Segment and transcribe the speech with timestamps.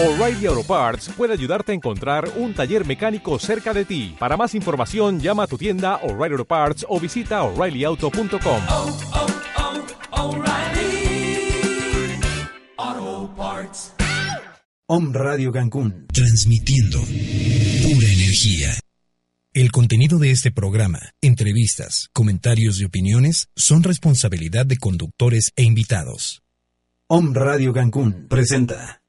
[0.00, 4.14] O'Reilly Auto Parts puede ayudarte a encontrar un taller mecánico cerca de ti.
[4.16, 8.62] Para más información, llama a tu tienda O'Reilly Auto Parts o visita oreillyauto.com.
[8.68, 8.98] oh,
[10.12, 11.50] oh, O'Reilly
[12.76, 13.92] Auto Parts.
[14.86, 16.06] Om Radio Cancún.
[16.14, 18.78] Transmitiendo pura energía.
[19.52, 26.44] El contenido de este programa, entrevistas, comentarios y opiniones son responsabilidad de conductores e invitados.
[27.08, 29.02] Om Radio Cancún presenta.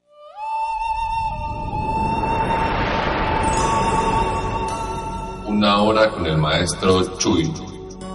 [5.60, 7.52] Una hora con el maestro Chuy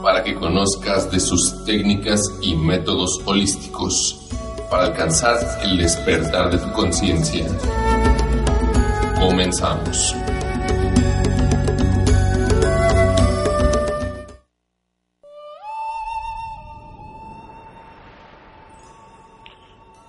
[0.02, 4.28] para que conozcas de sus técnicas y métodos holísticos
[4.68, 7.46] para alcanzar el despertar de tu conciencia.
[9.20, 10.16] Comenzamos.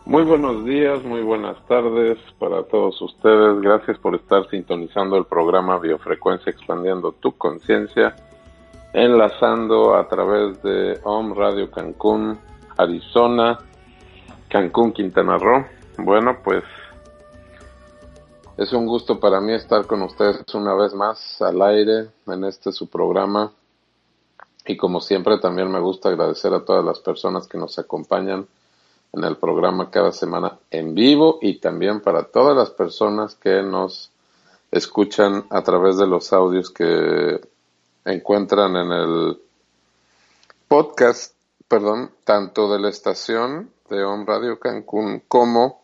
[0.06, 3.60] Muy buenos días, muy buenas tardes para todos ustedes.
[3.60, 8.14] Gracias por estar sintonizando el programa Biofrecuencia Expandiendo tu Conciencia,
[8.92, 12.38] enlazando a través de Om Radio Cancún,
[12.76, 13.58] Arizona,
[14.48, 15.64] Cancún, Quintana Roo.
[15.98, 16.62] Bueno, pues
[18.58, 22.70] es un gusto para mí estar con ustedes una vez más al aire en este
[22.70, 23.50] su programa.
[24.68, 28.46] Y como siempre también me gusta agradecer a todas las personas que nos acompañan
[29.16, 34.10] en el programa cada semana en vivo y también para todas las personas que nos
[34.70, 37.40] escuchan a través de los audios que
[38.04, 39.38] encuentran en el
[40.68, 41.34] podcast,
[41.66, 45.80] perdón, tanto de la estación de On Radio Cancún como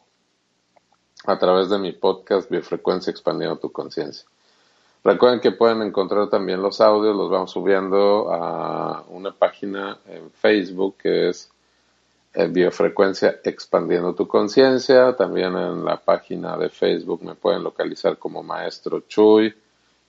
[1.24, 4.26] a través de mi podcast Biofrecuencia Expandiendo tu Conciencia.
[5.04, 10.96] Recuerden que pueden encontrar también los audios, los vamos subiendo a una página en Facebook
[10.98, 11.51] que es
[12.34, 15.14] eh, Biofrecuencia Expandiendo tu Conciencia.
[15.16, 19.54] También en la página de Facebook me pueden localizar como Maestro Chuy,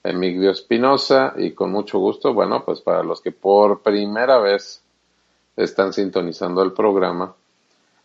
[0.03, 4.81] Emigdio Espinosa y con mucho gusto, bueno, pues para los que por primera vez
[5.56, 7.33] están sintonizando el programa,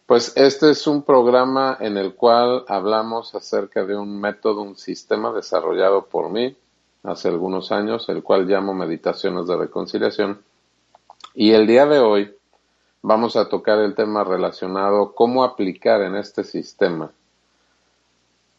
[0.06, 5.32] pues este es un programa en el cual hablamos acerca de un método, un sistema
[5.32, 6.56] desarrollado por mí
[7.02, 10.40] hace algunos años, el cual llamo Meditaciones de Reconciliación.
[11.34, 12.37] Y el día de hoy
[13.02, 17.10] vamos a tocar el tema relacionado cómo aplicar en este sistema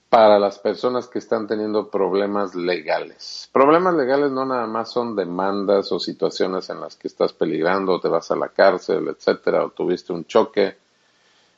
[0.10, 3.48] para las personas que están teniendo problemas legales.
[3.54, 8.08] Problemas legales no nada más son demandas o situaciones en las que estás peligrando, te
[8.08, 10.78] vas a la cárcel, etcétera, o tuviste un choque.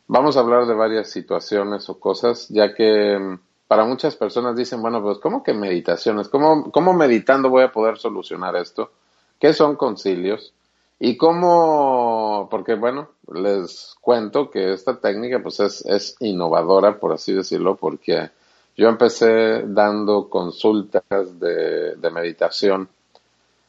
[0.08, 3.40] Vamos a hablar de varias situaciones o cosas, ya que mm,
[3.70, 6.28] para muchas personas dicen, bueno, pues ¿cómo que meditaciones?
[6.28, 8.92] ¿Cómo, cómo meditando voy a poder solucionar esto?
[9.40, 10.54] ¿Qué son concilios?
[11.00, 12.11] Y cómo,
[12.50, 18.32] porque bueno, les cuento que esta técnica pues es, es innovadora, por así decirlo, porque
[18.76, 21.04] yo empecé dando consultas
[21.40, 22.90] de, de meditación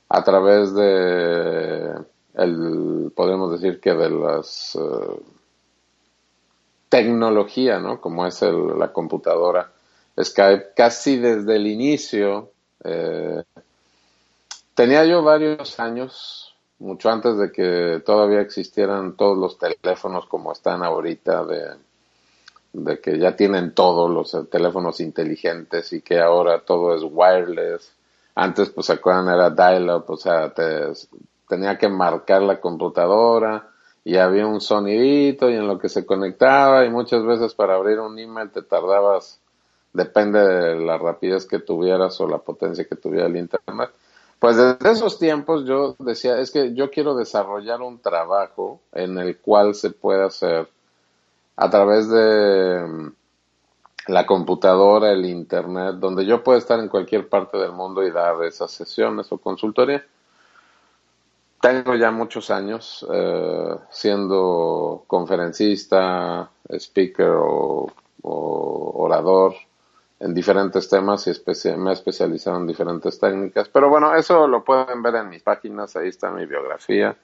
[0.09, 1.95] a través de,
[2.35, 5.23] el, podemos decir que de las uh,
[6.89, 8.01] tecnología, ¿no?
[8.01, 9.71] Como es el, la computadora
[10.21, 12.51] Skype, casi desde el inicio.
[12.85, 13.43] Eh,
[14.75, 16.52] tenía yo varios años,
[16.83, 23.37] mucho antes de que todavía existieran todos los teléfonos como están ahorita, de, que ya
[23.37, 27.95] tienen todos los teléfonos inteligentes y que ahora todo es wireless.
[28.35, 30.89] Antes, pues, se acuerdan, era dial-up, o sea, te,
[31.49, 33.69] tenía que marcar la computadora
[34.05, 38.01] y había un sonidito y en lo que se conectaba y muchas veces para abrir
[38.01, 39.39] un email te tardabas,
[39.93, 43.91] depende de la rapidez que tuvieras o la potencia que tuviera el internet.
[44.43, 49.39] Pues desde esos tiempos yo decía, es que yo quiero desarrollar un trabajo en el
[49.39, 50.69] cual se pueda hacer
[51.55, 53.13] a través de
[54.09, 58.43] la computadora, el internet, donde yo pueda estar en cualquier parte del mundo y dar
[58.43, 60.05] esas sesiones o consultoría.
[61.61, 67.93] Tengo ya muchos años eh, siendo conferencista, speaker o,
[68.25, 69.55] orador
[70.23, 73.69] en diferentes temas y me he especializado en diferentes técnicas.
[73.69, 77.17] Pero bueno, eso lo pueden ver en mis páginas, ahí está mi biografía.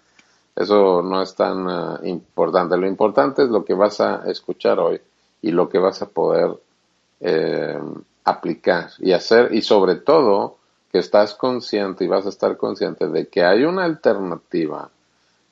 [0.57, 2.77] Eso no es tan uh, importante.
[2.77, 5.01] Lo importante es lo que vas a escuchar hoy
[5.41, 6.51] y lo que vas a poder
[7.21, 7.79] eh,
[8.25, 10.57] aplicar y hacer y sobre todo
[10.91, 14.91] que estás consciente y vas a estar consciente de que hay una alternativa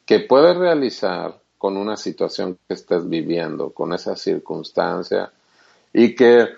[0.05, 5.31] que puedes realizar con una situación que estés viviendo, con esa circunstancia
[5.93, 6.49] y que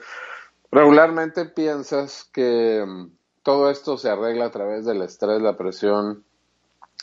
[0.70, 3.10] regularmente piensas que um,
[3.42, 6.24] todo esto se arregla a través del estrés, la presión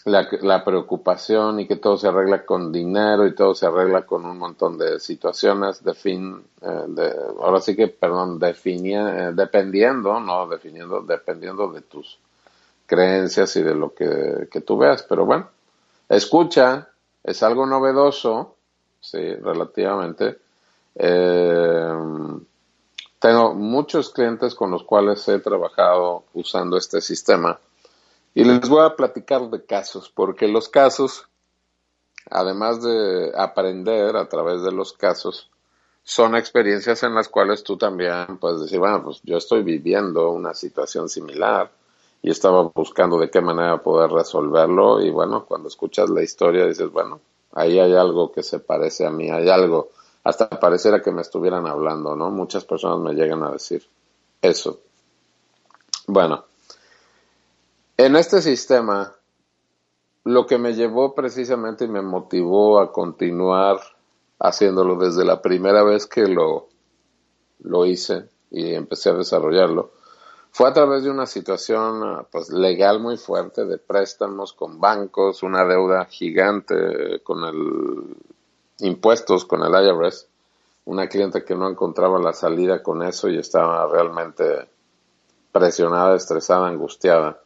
[0.06, 4.24] la, la, preocupación y que todo se arregla con dinero y todo se arregla con
[4.26, 10.20] un montón de situaciones de fin, eh, de, ahora sí que, perdón, definia, eh, dependiendo,
[10.20, 12.20] no definiendo, dependiendo de tus
[12.86, 15.02] creencias y de lo que, que tú veas.
[15.02, 15.50] Pero bueno,
[16.08, 16.90] escucha,
[17.24, 18.58] es algo novedoso,
[19.02, 20.38] sí, relativamente.
[20.94, 21.94] Eh,
[23.25, 27.60] tengo muchos clientes con los cuales he trabajado usando este sistema
[28.36, 31.27] y les voy a platicar de casos, porque los casos,
[32.30, 35.50] además de aprender a través de los casos,
[36.04, 40.54] son experiencias en las cuales tú también puedes decir, bueno, pues yo estoy viviendo una
[40.54, 41.72] situación similar
[42.22, 46.92] y estaba buscando de qué manera poder resolverlo y bueno, cuando escuchas la historia dices,
[46.92, 47.22] bueno,
[47.54, 49.89] ahí hay algo que se parece a mí, hay algo,
[50.25, 52.31] hasta pareciera que me estuvieran hablando, ¿no?
[52.31, 53.88] Muchas personas me llegan a decir
[54.42, 54.80] eso.
[56.07, 56.45] Bueno,
[57.95, 59.13] en este sistema,
[60.24, 63.80] lo que me llevó precisamente y me motivó a continuar
[64.39, 66.69] haciéndolo desde la primera vez que lo,
[67.60, 69.92] lo hice y empecé a desarrollarlo,
[70.50, 75.66] fue a través de una situación pues, legal muy fuerte de préstamos con bancos, una
[75.66, 78.16] deuda gigante con el
[78.80, 80.27] impuestos con el IRS,
[80.86, 84.68] una cliente que no encontraba la salida con eso y estaba realmente
[85.51, 87.39] presionada, estresada, angustiada.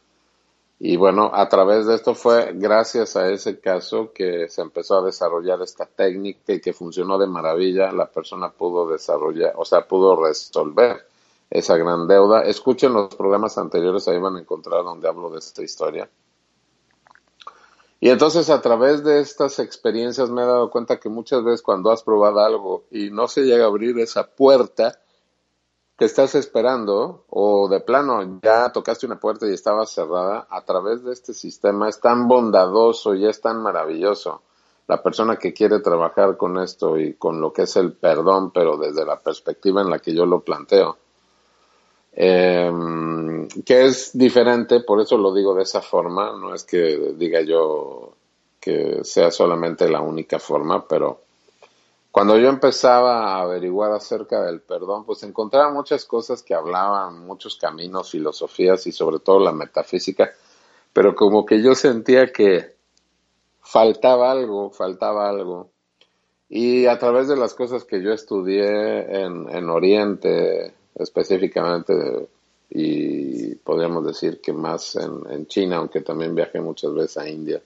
[0.82, 5.04] Y bueno, a través de esto fue gracias a ese caso que se empezó a
[5.04, 7.92] desarrollar esta técnica y que funcionó de maravilla.
[7.92, 11.06] La persona pudo desarrollar, o sea, pudo resolver
[11.50, 12.44] esa gran deuda.
[12.44, 16.08] Escuchen los programas anteriores, ahí van a encontrar donde hablo de esta historia.
[18.00, 21.90] Y entonces a través de estas experiencias me he dado cuenta que muchas veces cuando
[21.90, 24.98] has probado algo y no se llega a abrir esa puerta,
[25.98, 31.04] que estás esperando o de plano ya tocaste una puerta y estaba cerrada, a través
[31.04, 34.40] de este sistema es tan bondadoso y es tan maravilloso.
[34.86, 38.78] La persona que quiere trabajar con esto y con lo que es el perdón, pero
[38.78, 40.96] desde la perspectiva en la que yo lo planteo,
[42.12, 42.72] eh,
[43.64, 48.14] que es diferente, por eso lo digo de esa forma, no es que diga yo
[48.60, 51.20] que sea solamente la única forma, pero
[52.10, 57.56] cuando yo empezaba a averiguar acerca del perdón, pues encontraba muchas cosas que hablaban, muchos
[57.56, 60.30] caminos, filosofías y sobre todo la metafísica,
[60.92, 62.74] pero como que yo sentía que
[63.60, 65.70] faltaba algo, faltaba algo.
[66.48, 71.94] Y a través de las cosas que yo estudié en, en Oriente, específicamente,
[72.70, 77.60] y podríamos decir que más en, China, aunque también viajé muchas veces a India,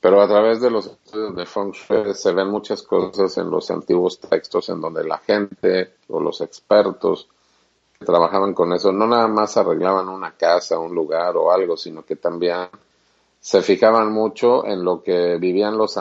[0.00, 3.70] pero a través de los estudios de Feng Shui se ven muchas cosas en los
[3.70, 7.28] antiguos textos en donde la gente o los expertos
[7.98, 12.04] que trabajaban con eso no nada más arreglaban una casa, un lugar o algo, sino
[12.04, 12.68] que también
[13.40, 15.98] se fijaban mucho en lo que vivían los,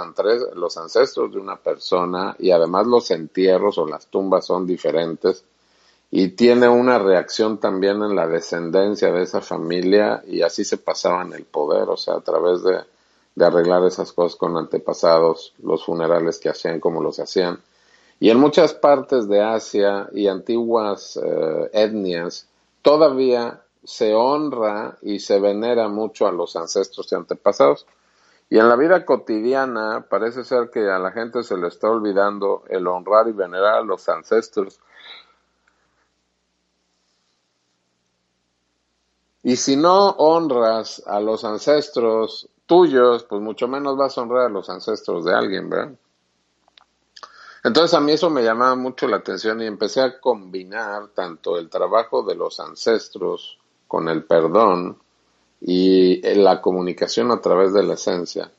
[0.55, 5.45] los ancestros de una persona y además los entierros o las tumbas son diferentes
[6.17, 11.33] y tiene una reacción también en la descendencia de esa familia y así se pasaban
[11.33, 16.47] el poder, o sea, a través de arreglar esas cosas con antepasados, los funerales que
[16.47, 17.59] hacían como los hacían.
[18.17, 22.47] Y en muchas partes de Asia y antiguas eh, etnias
[22.81, 27.85] todavía se honra y se venera mucho a los ancestros y antepasados.
[28.49, 32.63] Y en la vida cotidiana parece ser que a la gente se le está olvidando
[32.69, 34.79] el honrar y venerar a los ancestros.
[39.45, 44.49] Y si no honras a los ancestros tuyos, pues mucho menos vas a honrar a
[44.49, 45.93] los ancestros de alguien, ¿verdad?
[47.63, 51.69] Entonces a mí eso me llamaba mucho la atención y empecé a combinar tanto el
[51.69, 54.97] trabajo de los ancestros con el perdón
[55.61, 58.51] y la comunicación a través de la esencia.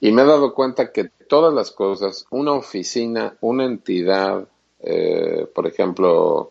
[0.00, 4.48] Y me he dado cuenta que todas las cosas, una oficina, una entidad,
[4.80, 6.50] eh, por ejemplo,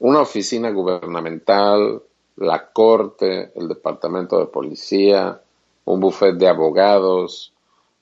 [0.00, 2.02] una oficina gubernamental,
[2.42, 5.40] la corte, el departamento de policía,
[5.84, 7.52] un buffet de abogados,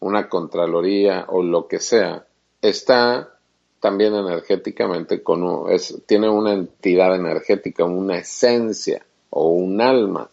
[0.00, 2.26] una contraloría o lo que sea,
[2.60, 3.34] está
[3.80, 10.28] también energéticamente con es, tiene una entidad energética, una esencia o un alma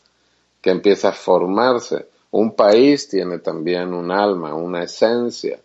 [0.62, 2.08] que empieza a formarse.
[2.32, 5.60] Un país tiene también un alma, una esencia.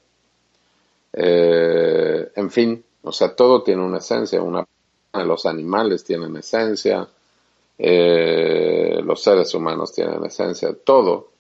[1.13, 4.41] Eh, en fin, o sea, todo tiene una esencia.
[4.41, 4.65] Una,
[5.13, 7.09] los animales tienen esencia,
[7.85, 11.33] eh, los seres humanos tienen esencia, todo.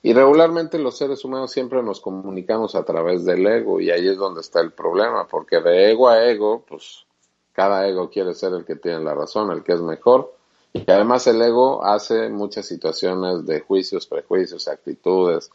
[0.00, 4.16] Y regularmente los seres humanos siempre nos comunicamos a través del ego y ahí es
[4.16, 7.04] donde está el problema, porque de ego a ego, pues
[7.52, 10.34] cada ego quiere ser el que tiene la razón, el que es mejor,
[10.72, 15.50] Y además el ego hace muchas situaciones de juicios, prejuicios, actitudes,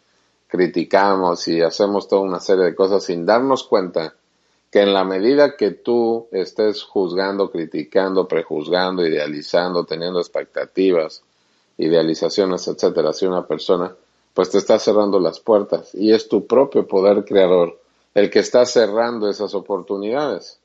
[0.48, 4.14] criticamos y hacemos toda una serie de cosas sin darnos cuenta
[4.74, 11.24] que en la medida que tú estés juzgando, criticando, prejuzgando, idealizando, teniendo expectativas,
[11.78, 13.96] idealizaciones, etcétera, hacia una persona,
[14.34, 17.80] pues te está cerrando las puertas y es tu propio poder creador
[18.16, 20.60] el que está cerrando esas oportunidades.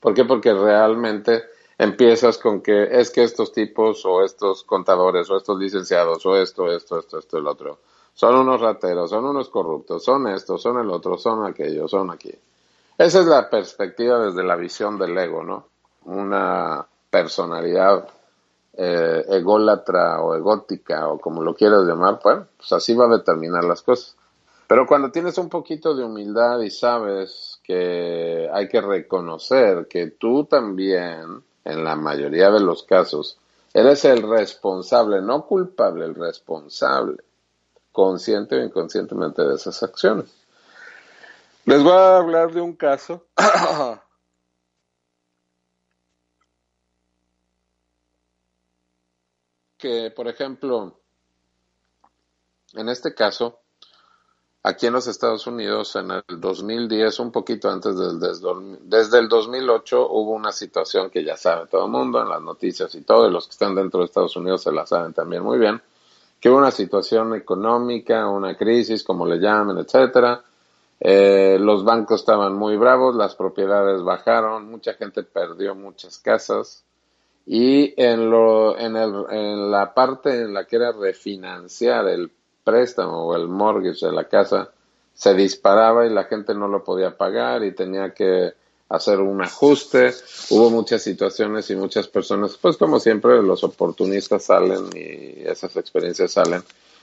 [0.00, 0.24] ¿Por qué?
[0.24, 1.42] Porque realmente
[1.76, 6.72] empiezas con que es que estos tipos o estos contadores o estos licenciados o esto,
[6.72, 7.80] esto, esto, esto, el otro,
[8.14, 12.32] son unos rateros, son unos corruptos, son estos, son el otro, son aquellos, son aquí.
[12.96, 15.66] Esa es la perspectiva desde la visión del ego, ¿no?
[16.04, 18.08] Una personalidad
[18.72, 23.64] eh, ególatra o egótica o como lo quieras llamar, bueno, pues así va a determinar
[23.64, 24.16] las cosas.
[24.66, 30.44] Pero cuando tienes un poquito de humildad y sabes que hay que reconocer que tú
[30.44, 33.38] también, en la mayoría de los casos,
[33.72, 37.22] eres el responsable, no culpable, el responsable,
[37.92, 40.43] consciente o inconscientemente de esas acciones.
[41.66, 43.24] Les voy a hablar de un caso
[49.78, 51.00] que, por ejemplo,
[52.74, 53.60] en este caso,
[54.62, 58.20] aquí en los Estados Unidos, en el 2010, un poquito antes del
[58.82, 62.94] desde el 2008, hubo una situación que ya sabe todo el mundo en las noticias
[62.94, 65.58] y todo, y los que están dentro de Estados Unidos se la saben también muy
[65.58, 65.80] bien,
[66.38, 70.44] que hubo una situación económica, una crisis, como le llamen, etcétera.
[71.00, 76.84] Eh, los bancos estaban muy bravos, las propiedades bajaron, mucha gente perdió muchas casas,
[77.46, 82.30] y en, lo, en, el, en la parte en la que era refinanciar el
[82.62, 84.70] préstamo o el mortgage de la casa,
[85.12, 88.54] se disparaba y la gente no lo podía pagar y tenía que
[88.88, 90.12] hacer un ajuste.
[90.50, 96.32] Hubo muchas situaciones y muchas personas, pues como siempre los oportunistas salen y esas experiencias
[96.32, 96.62] salen,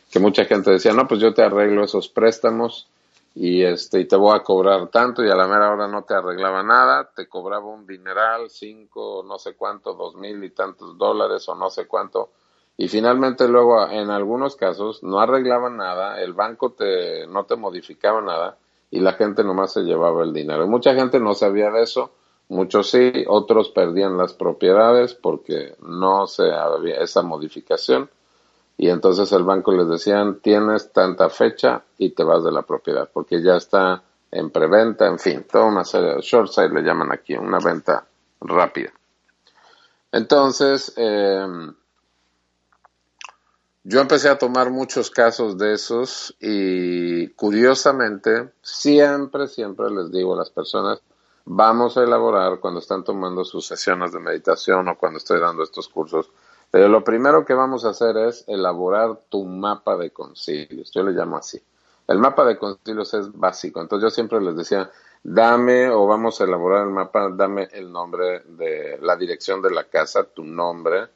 [0.10, 2.88] que mucha gente decía, no, pues yo te arreglo esos préstamos
[3.34, 6.14] y este y te voy a cobrar tanto y a la mera hora no te
[6.14, 11.48] arreglaba nada, te cobraba un dineral, cinco, no sé cuánto, dos mil y tantos dólares
[11.48, 12.32] o no sé cuánto
[12.78, 18.22] y finalmente luego en algunos casos no arreglaban nada, el banco te no te modificaba
[18.22, 18.58] nada
[18.90, 20.68] y la gente nomás se llevaba el dinero.
[20.68, 22.12] mucha gente no sabía de eso,
[22.50, 28.10] muchos sí, otros perdían las propiedades porque no se había esa modificación
[28.82, 33.08] y entonces el banco les decían tienes tanta fecha y te vas de la propiedad
[33.14, 37.12] porque ya está en preventa, en fin, toda una serie de short side le llaman
[37.12, 38.04] aquí, una venta
[38.40, 38.92] rápida.
[40.12, 41.46] Entonces, eh,
[43.84, 50.38] yo empecé a tomar muchos casos de esos y curiosamente, siempre, siempre les digo a
[50.38, 51.04] las personas,
[51.46, 55.88] vamos a elaborar cuando están tomando sus sesiones de meditación o cuando estoy dando estos
[55.88, 56.32] cursos,
[56.72, 60.90] pero lo primero que vamos a hacer es elaborar tu mapa de concilios.
[60.92, 61.62] Yo le llamo así.
[62.08, 63.82] El mapa de concilios es básico.
[63.82, 64.90] Entonces yo siempre les decía,
[65.22, 69.84] dame o vamos a elaborar el mapa, dame el nombre de la dirección de la
[69.84, 71.08] casa, tu nombre.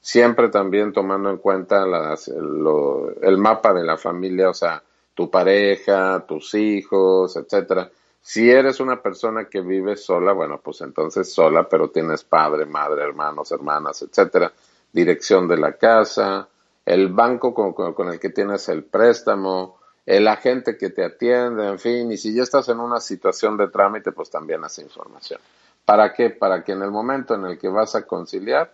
[0.00, 4.82] Siempre también tomando en cuenta las, el mapa de la familia, o sea,
[5.14, 7.88] tu pareja, tus hijos, etcétera.
[8.20, 13.04] Si eres una persona que vive sola, bueno, pues entonces sola, pero tienes padre, madre,
[13.04, 14.52] hermanos, hermanas, etcétera
[14.94, 16.48] dirección de la casa,
[16.86, 22.12] el banco con, el que tienes el préstamo, el agente que te atiende, en fin,
[22.12, 25.40] y si ya estás en una situación de trámite, pues también hace información.
[25.84, 26.30] ¿Para qué?
[26.30, 28.72] Para que en el momento en el que vas a conciliar,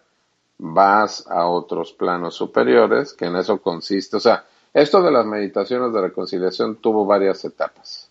[0.58, 4.18] vas a otros planos superiores, que en eso consiste.
[4.18, 8.10] O sea, esto de las meditaciones de reconciliación tuvo varias etapas.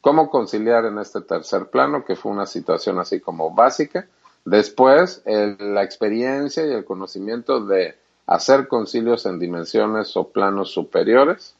[0.00, 4.06] ¿Cómo conciliar en este tercer plano, que fue una situación así como básica?
[4.48, 11.54] Después, la experiencia y el conocimiento de hacer concilios en dimensiones o planos superiores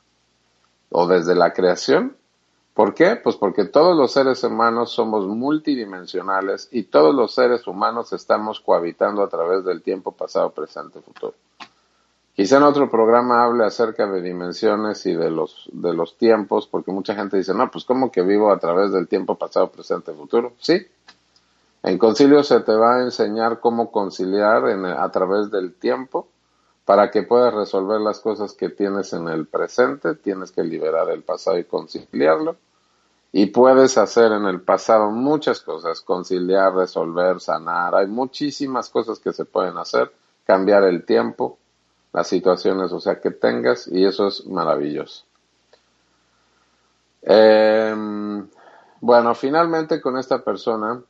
[0.89, 2.17] o desde la creación.
[2.73, 3.17] ¿Por qué?
[3.17, 9.23] Pues porque todos los seres humanos somos multidimensionales y todos los seres humanos estamos cohabitando
[9.23, 11.35] a través del tiempo pasado, presente, futuro.
[12.35, 16.91] Quizá en otro programa hable acerca de dimensiones y de los, de los tiempos, porque
[16.91, 20.55] mucha gente dice, no, pues ¿cómo que vivo a través del tiempo pasado, presente, futuro?
[20.59, 20.87] Sí,
[21.83, 26.29] en concilio se te va a enseñar cómo conciliar a través del tiempo
[26.85, 31.23] para que puedas resolver las cosas que tienes en el presente, tienes que liberar el
[31.23, 32.57] pasado y conciliarlo.
[33.31, 37.95] Y puedes hacer en el pasado muchas cosas, conciliar, resolver, sanar.
[37.95, 40.11] Hay muchísimas cosas que se pueden hacer,
[40.47, 41.59] cambiar el tiempo,
[42.15, 45.25] las situaciones, o sea, que tengas, y eso es maravilloso.
[47.21, 48.49] Em,
[49.03, 51.03] bueno, finalmente con esta persona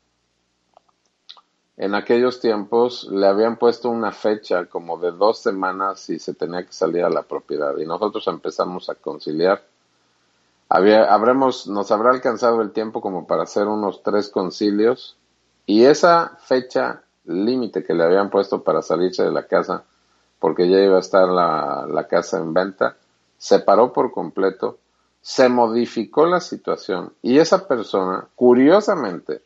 [1.78, 6.66] en aquellos tiempos le habían puesto una fecha como de dos semanas y se tenía
[6.66, 7.78] que salir a la propiedad.
[7.78, 9.62] Y nosotros empezamos a conciliar.
[10.68, 15.16] Había, habremos, nos habrá alcanzado el tiempo como para hacer unos tres concilios.
[15.66, 19.84] Y esa fecha límite que le habían puesto para salirse de la casa,
[20.40, 22.96] porque ya iba a estar la, la casa en venta,
[23.36, 24.78] se paró por completo,
[25.20, 27.12] se modificó la situación.
[27.22, 29.42] Y esa persona, curiosamente,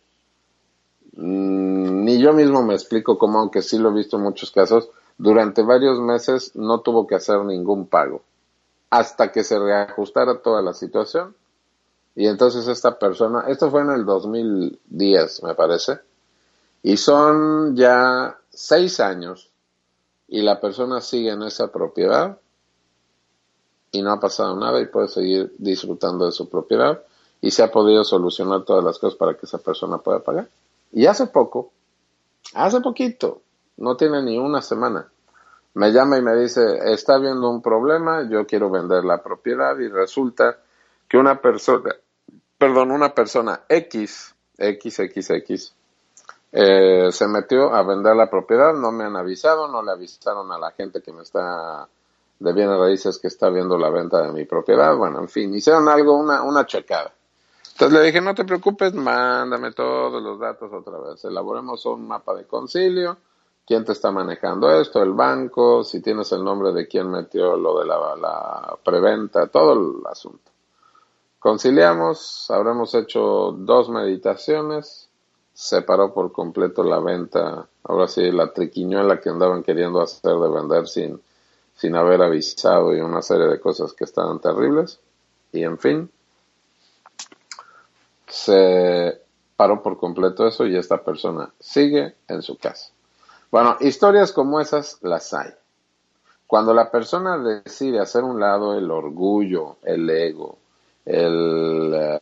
[1.13, 4.91] Mm, ni yo mismo me explico cómo, aunque sí lo he visto en muchos casos,
[5.19, 8.23] durante varios meses no tuvo que hacer ningún pago
[8.91, 11.35] hasta que se reajustara toda la situación.
[12.15, 16.01] Y entonces esta persona, esto fue en el 2010, me parece,
[16.83, 19.51] y son ya seis años
[20.29, 22.39] y la persona sigue en esa propiedad
[23.93, 27.03] y no ha pasado nada y puede seguir disfrutando de su propiedad
[27.41, 30.49] y se ha podido solucionar todas las cosas para que esa persona pueda pagar.
[30.93, 31.73] Y hace poco,
[32.55, 33.43] hace poquito,
[33.79, 35.11] no tiene ni una semana,
[35.75, 39.89] me llama y me dice, está habiendo un problema, yo quiero vender la propiedad y
[39.89, 40.59] resulta
[41.09, 41.95] que una persona,
[42.59, 45.75] perdón, una persona X, XXX,
[46.53, 50.59] eh, se metió a vender la propiedad, no me han avisado, no le avisaron a
[50.59, 51.89] la gente que me está
[52.39, 55.89] de bienes raíces que está viendo la venta de mi propiedad, bueno, en fin, hicieron
[55.89, 57.15] algo, una, una checada.
[57.73, 61.25] Entonces le dije, no te preocupes, mándame todos los datos otra vez.
[61.25, 63.17] Elaboremos un mapa de concilio,
[63.67, 67.81] quién te está manejando esto, el banco, si tienes el nombre de quién metió lo
[67.81, 70.51] de la, la preventa, todo el asunto.
[71.39, 75.09] Conciliamos, habremos hecho dos meditaciones,
[75.53, 80.49] se paró por completo la venta, ahora sí, la triquiñuela que andaban queriendo hacer de
[80.49, 81.21] vender sin,
[81.75, 85.01] sin haber avisado y una serie de cosas que estaban terribles.
[85.53, 86.11] Y en fin,
[88.33, 89.21] se
[89.57, 92.91] paró por completo eso y esta persona sigue en su casa.
[93.51, 95.51] Bueno, historias como esas las hay.
[96.47, 100.57] Cuando la persona decide hacer un lado el orgullo, el ego,
[101.05, 102.21] el eh,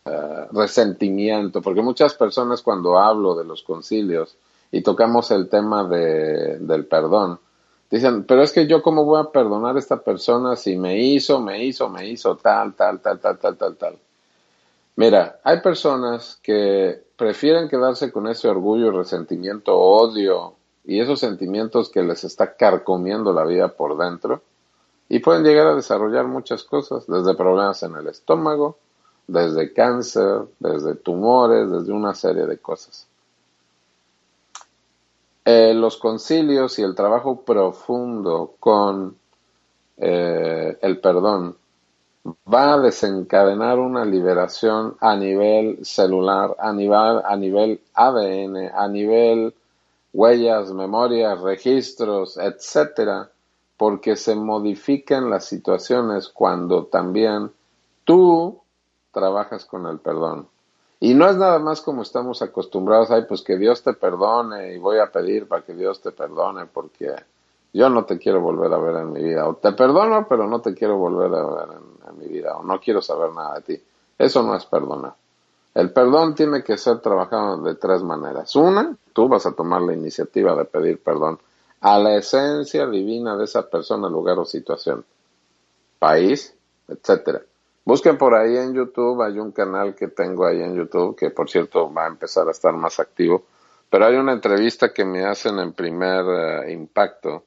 [0.51, 4.37] resentimiento, porque muchas personas cuando hablo de los concilios
[4.73, 7.39] y tocamos el tema de, del perdón,
[7.89, 11.41] dicen, pero es que yo cómo voy a perdonar a esta persona si me hizo,
[11.41, 13.99] me hizo, me hizo tal, tal, tal, tal, tal, tal, tal.
[15.01, 22.03] Mira, hay personas que prefieren quedarse con ese orgullo, resentimiento, odio y esos sentimientos que
[22.03, 24.43] les está carcomiendo la vida por dentro
[25.09, 28.77] y pueden llegar a desarrollar muchas cosas, desde problemas en el estómago,
[29.27, 33.07] desde cáncer, desde tumores, desde una serie de cosas.
[35.47, 39.17] Eh, los concilios y el trabajo profundo con
[39.97, 41.57] eh, el perdón
[42.25, 49.55] va a desencadenar una liberación a nivel celular, a nivel, a nivel ADN, a nivel
[50.13, 53.31] huellas, memorias, registros, etcétera,
[53.77, 57.53] porque se modifican las situaciones cuando también
[58.05, 58.61] tú
[59.13, 60.49] trabajas con el perdón.
[61.03, 64.79] Y no es nada más como estamos acostumbrados, ay, pues que Dios te perdone y
[64.79, 67.15] voy a pedir para que Dios te perdone porque
[67.73, 69.49] yo no te quiero volver a ver en mi vida.
[69.49, 72.57] O te perdono, pero no te quiero volver a ver en, mi vida.
[72.57, 73.85] O no quiero saber nada de ti.
[74.19, 75.15] Eso no es perdonar.
[75.75, 78.55] El perdón tiene que ser trabajado de tres maneras.
[78.57, 81.39] Una, tú vas a tomar la iniciativa de pedir perdón
[81.81, 85.05] a la esencia divina de esa persona, lugar o situación,
[85.99, 86.55] país,
[86.89, 87.43] etcétera.
[87.85, 91.49] Busquen por ahí en YouTube, hay un canal que tengo ahí en YouTube, que por
[91.49, 93.45] cierto va a empezar a estar más activo,
[93.89, 97.45] pero hay una entrevista que me hacen en primer eh, impacto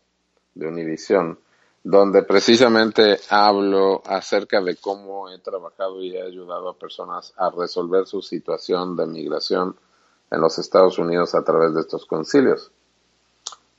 [0.56, 1.38] de Univisión,
[1.84, 8.06] donde precisamente hablo acerca de cómo he trabajado y he ayudado a personas a resolver
[8.06, 9.76] su situación de migración
[10.32, 12.72] en los Estados Unidos a través de estos concilios.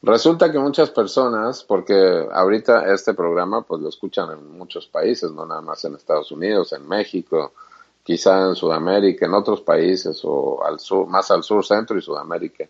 [0.03, 5.47] Resulta que muchas personas, porque ahorita este programa pues lo escuchan en muchos países, no
[5.47, 7.55] nada más en Estados Unidos, en México,
[8.03, 12.69] quizá en Sudamérica, en otros países o al sur, más al sur, centro y Sudamérica.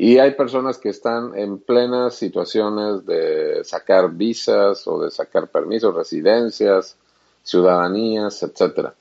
[0.00, 5.92] Y hay personas que están en plenas situaciones de sacar visas o de sacar permisos,
[5.92, 6.96] residencias,
[7.42, 8.94] ciudadanías, etcétera.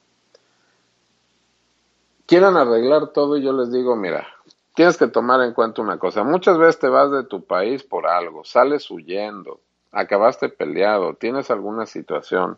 [2.25, 4.27] Quieren arreglar todo y yo les digo, mira,
[4.73, 6.23] tienes que tomar en cuenta una cosa.
[6.23, 9.59] Muchas veces te vas de tu país por algo, sales huyendo,
[9.91, 12.57] acabaste peleado, tienes alguna situación,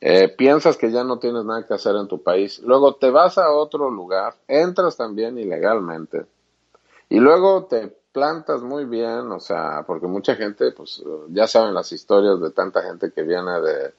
[0.00, 3.36] eh, piensas que ya no tienes nada que hacer en tu país, luego te vas
[3.36, 6.24] a otro lugar, entras también ilegalmente
[7.08, 11.92] y luego te plantas muy bien, o sea, porque mucha gente, pues ya saben las
[11.92, 13.92] historias de tanta gente que viene de,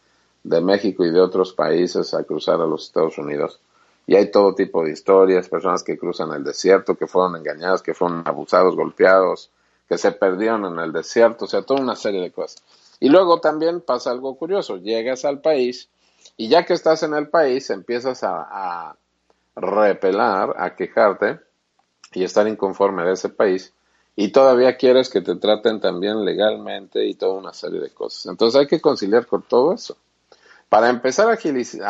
[0.43, 3.59] de México y de otros países a cruzar a los Estados Unidos.
[4.07, 7.93] y hay todo tipo de historias, personas que cruzan el desierto, que fueron engañadas, que
[7.93, 9.51] fueron abusados, golpeados,
[9.87, 12.63] que se perdieron en el desierto, o sea, toda una serie de cosas.
[12.99, 15.89] Y luego también pasa algo curioso, llegas al país
[16.37, 18.95] y ya que estás en el país empiezas a, a
[19.55, 21.39] repelar, a quejarte
[22.17, 23.73] y estar inconforme de ese país
[24.15, 28.25] y todavía quieres que te traten también legalmente y toda una serie de cosas.
[28.25, 29.95] Entonces hay que conciliar con todo eso.
[30.67, 31.33] Para empezar a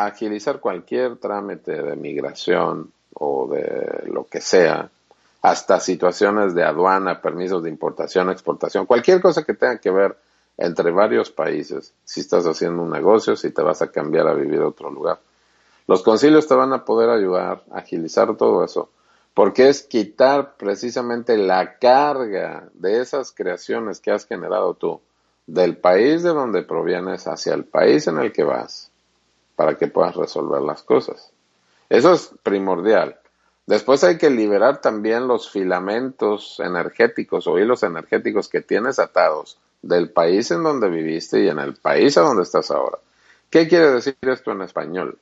[0.04, 4.90] agilizar, cualquier trámite de migración o de lo que sea,
[5.40, 10.14] hasta situaciones de aduana, permisos de importación, exportación, cualquier cosa que tenga que ver
[10.58, 14.60] entre varios países, si estás haciendo un negocio, si te vas a cambiar a vivir
[14.60, 15.18] a otro lugar.
[15.86, 18.90] Los concilios te van a poder ayudar a agilizar todo eso,
[19.38, 25.00] porque es quitar precisamente la carga de esas creaciones que has generado tú
[25.46, 28.90] del país de donde provienes hacia el país en el que vas
[29.54, 31.30] para que puedas resolver las cosas.
[31.88, 33.16] Eso es primordial.
[33.64, 40.10] Después hay que liberar también los filamentos energéticos o hilos energéticos que tienes atados del
[40.10, 42.98] país en donde viviste y en el país a donde estás ahora.
[43.50, 45.16] ¿Qué quiere decir esto en español?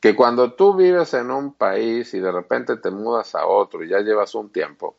[0.00, 3.88] Que cuando tú vives en un país y de repente te mudas a otro y
[3.88, 4.96] ya llevas un tiempo,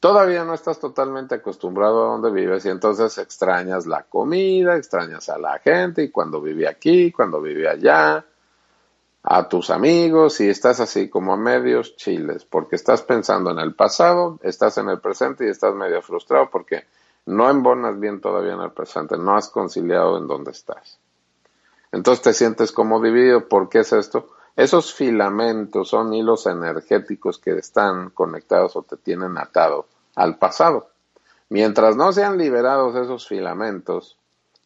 [0.00, 5.38] todavía no estás totalmente acostumbrado a donde vives y entonces extrañas la comida, extrañas a
[5.38, 8.24] la gente y cuando viví aquí, cuando viví allá,
[9.28, 13.74] a tus amigos y estás así como a medios chiles porque estás pensando en el
[13.74, 16.84] pasado, estás en el presente y estás medio frustrado porque
[17.26, 21.00] no embonas bien todavía en el presente, no has conciliado en donde estás.
[21.92, 23.48] Entonces te sientes como dividido.
[23.48, 24.28] ¿Por qué es esto?
[24.56, 30.88] Esos filamentos son hilos energéticos que están conectados o te tienen atado al pasado.
[31.48, 34.16] Mientras no sean liberados esos filamentos,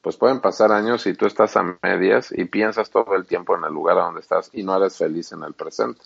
[0.00, 3.64] pues pueden pasar años y tú estás a medias y piensas todo el tiempo en
[3.64, 6.02] el lugar a donde estás y no eres feliz en el presente.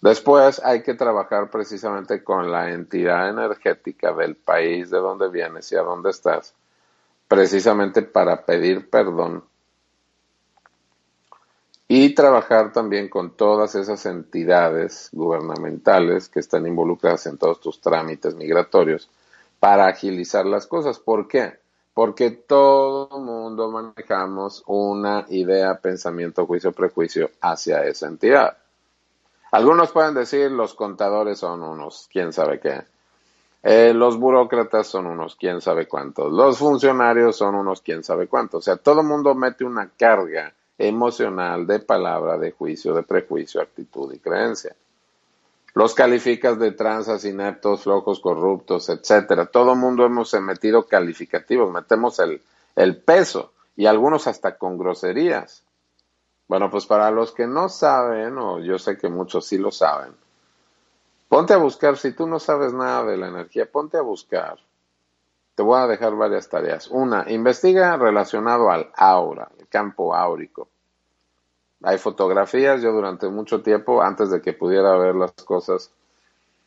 [0.00, 5.76] Después hay que trabajar precisamente con la entidad energética del país de donde vienes y
[5.76, 6.54] a donde estás,
[7.26, 9.44] precisamente para pedir perdón
[11.90, 18.34] y trabajar también con todas esas entidades gubernamentales que están involucradas en todos tus trámites
[18.34, 19.10] migratorios
[19.58, 20.98] para agilizar las cosas.
[20.98, 21.58] ¿Por qué?
[21.94, 28.58] Porque todo mundo manejamos una idea, pensamiento, juicio, prejuicio hacia esa entidad.
[29.50, 32.82] Algunos pueden decir los contadores son unos, quién sabe qué.
[33.62, 36.30] Eh, los burócratas son unos, quién sabe cuántos.
[36.32, 38.58] Los funcionarios son unos, quién sabe cuántos.
[38.58, 44.12] O sea, todo mundo mete una carga emocional, de palabra, de juicio, de prejuicio, actitud
[44.14, 44.74] y creencia.
[45.74, 49.46] Los calificas de transas, ineptos, flojos, corruptos, etcétera.
[49.46, 52.40] Todo mundo hemos metido calificativos, metemos el,
[52.76, 55.62] el peso y algunos hasta con groserías.
[56.46, 60.14] Bueno, pues para los que no saben, o yo sé que muchos sí lo saben,
[61.28, 64.58] ponte a buscar, si tú no sabes nada de la energía, ponte a buscar.
[65.58, 66.86] Te voy a dejar varias tareas.
[66.86, 70.68] Una, investiga relacionado al aura, campo áurico.
[71.82, 75.90] Hay fotografías, yo durante mucho tiempo, antes de que pudiera ver las cosas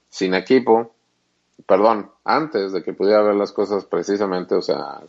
[0.09, 0.91] sin equipo,
[1.65, 4.99] perdón, antes de que pudiera ver las cosas precisamente, o sea,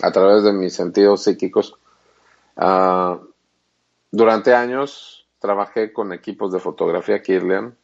[0.00, 1.76] a través de mis sentidos psíquicos,
[2.56, 3.18] uh,
[4.10, 7.76] durante años trabajé con equipos de fotografía Kirlian,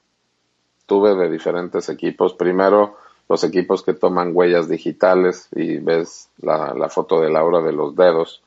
[0.87, 2.97] tuve de diferentes equipos, primero
[3.29, 7.97] los equipos que toman huellas digitales y ves la, la foto de Laura de los
[7.97, 8.43] dedos,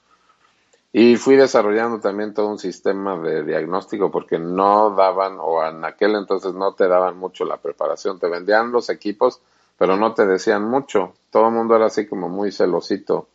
[0.98, 6.16] y fui desarrollando también todo un sistema de diagnóstico porque no daban, o en aquel
[6.16, 9.42] entonces no te daban mucho la preparación, te vendían los equipos,
[9.78, 11.12] pero no te decían mucho.
[11.32, 13.28] Todo el mundo era así como muy celosito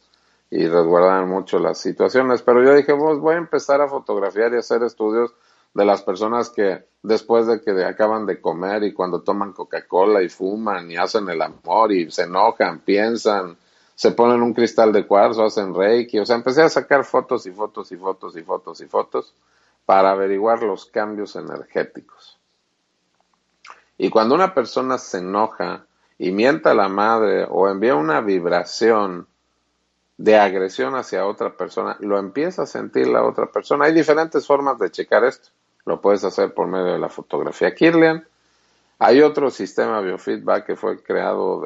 [0.50, 2.40] y resguardaban mucho las situaciones.
[2.40, 5.34] Pero yo dije, pues voy a empezar a fotografiar y hacer estudios
[5.74, 10.28] de las personas que después de que acaban de comer y cuando toman Coca-Cola y
[10.28, 13.56] fuman y hacen el amor y se enojan, piensan,
[13.94, 17.52] se ponen un cristal de cuarzo, hacen reiki, o sea, empecé a sacar fotos y
[17.52, 19.34] fotos y fotos y fotos y fotos
[19.86, 22.38] para averiguar los cambios energéticos.
[23.98, 25.86] Y cuando una persona se enoja
[26.18, 29.26] y mienta a la madre o envía una vibración
[30.16, 33.86] de agresión hacia otra persona, lo empieza a sentir la otra persona.
[33.86, 35.50] Hay diferentes formas de checar esto.
[35.84, 38.26] Lo puedes hacer por medio de la fotografía Kirlian,
[39.02, 41.62] hay otro sistema biofeedback que fue creado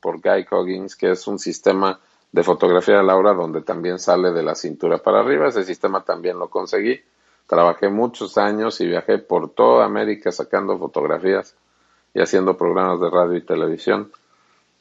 [0.00, 1.98] por Guy Coggins, que es un sistema
[2.30, 5.48] de fotografía de Laura donde también sale de la cintura para arriba.
[5.48, 7.02] Ese sistema también lo conseguí.
[7.48, 11.56] Trabajé muchos años y viajé por toda América sacando fotografías
[12.14, 14.12] y haciendo programas de radio y televisión.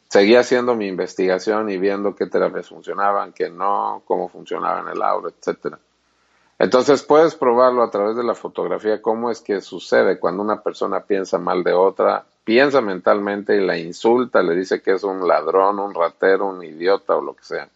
[0.08, 5.32] Seguí haciendo mi investigación y viendo qué terapias funcionaban, qué no, cómo funcionaban el aura,
[5.36, 5.80] etcétera.
[6.60, 11.02] Entonces puedes probarlo a través de la fotografía, cómo es que sucede cuando una persona
[11.02, 15.80] piensa mal de otra, piensa mentalmente y la insulta, le dice que es un ladrón,
[15.80, 17.70] un ratero, un idiota o lo que sea.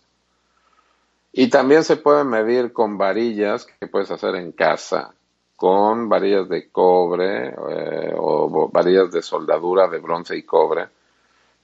[1.33, 5.13] Y también se puede medir con varillas que puedes hacer en casa,
[5.55, 10.87] con varillas de cobre eh, o varillas de soldadura de bronce y cobre,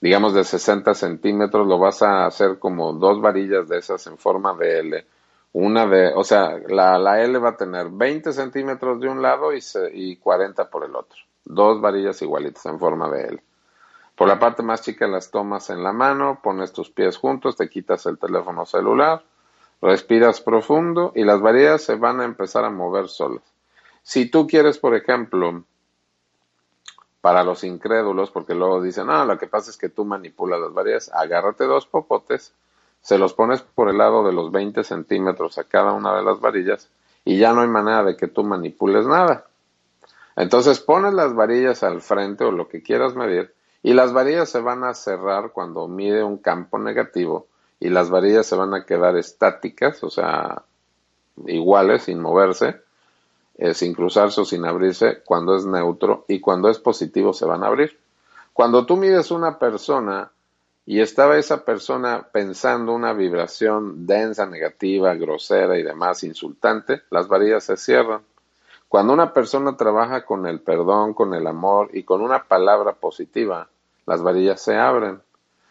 [0.00, 4.54] digamos de 60 centímetros, lo vas a hacer como dos varillas de esas en forma
[4.54, 5.04] de L
[5.52, 9.52] una de, o sea, la, la L va a tener 20 centímetros de un lado
[9.54, 9.60] y,
[9.92, 11.18] y 40 por el otro.
[11.44, 13.42] Dos varillas igualitas en forma de L.
[14.14, 17.68] Por la parte más chica las tomas en la mano, pones tus pies juntos, te
[17.68, 19.22] quitas el teléfono celular,
[19.80, 23.44] respiras profundo y las varillas se van a empezar a mover solas.
[24.02, 25.62] Si tú quieres, por ejemplo,
[27.20, 30.72] para los incrédulos, porque luego dicen, no, lo que pasa es que tú manipulas las
[30.72, 32.54] varillas, agárrate dos popotes,
[33.08, 36.40] se los pones por el lado de los 20 centímetros a cada una de las
[36.40, 36.90] varillas
[37.24, 39.46] y ya no hay manera de que tú manipules nada.
[40.36, 44.60] Entonces pones las varillas al frente o lo que quieras medir y las varillas se
[44.60, 47.46] van a cerrar cuando mide un campo negativo
[47.80, 50.64] y las varillas se van a quedar estáticas, o sea,
[51.46, 52.82] iguales, sin moverse,
[53.56, 57.64] eh, sin cruzarse o sin abrirse cuando es neutro y cuando es positivo se van
[57.64, 57.98] a abrir.
[58.52, 60.30] Cuando tú mides una persona
[60.90, 67.64] y estaba esa persona pensando una vibración densa, negativa, grosera y demás, insultante, las varillas
[67.64, 68.22] se cierran.
[68.88, 73.68] Cuando una persona trabaja con el perdón, con el amor y con una palabra positiva,
[74.06, 75.20] las varillas se abren.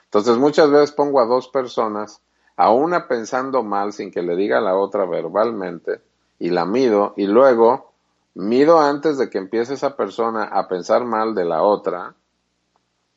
[0.04, 2.22] Entonces muchas veces pongo a dos personas,
[2.56, 6.00] a una pensando mal sin que le diga a la otra verbalmente,
[6.38, 7.92] y la mido, y luego
[8.36, 12.14] mido antes de que empiece esa persona a pensar mal de la otra,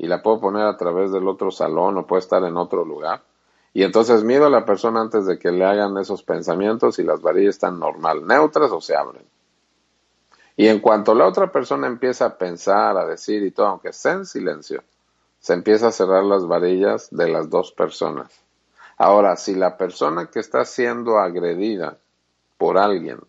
[0.00, 3.20] y la puedo poner a través del otro salón o puede estar en otro lugar.
[3.74, 7.20] Y entonces mido a la persona antes de que le hagan esos pensamientos y las
[7.20, 9.22] varillas están normal, neutras o se abren.
[10.56, 14.08] Y en cuanto la otra persona empieza a pensar, a decir y todo, aunque esté
[14.12, 14.82] en silencio,
[15.38, 18.32] se empieza a cerrar las varillas de las dos personas.
[18.96, 21.98] Ahora, si la persona que está siendo agredida
[22.56, 23.20] por alguien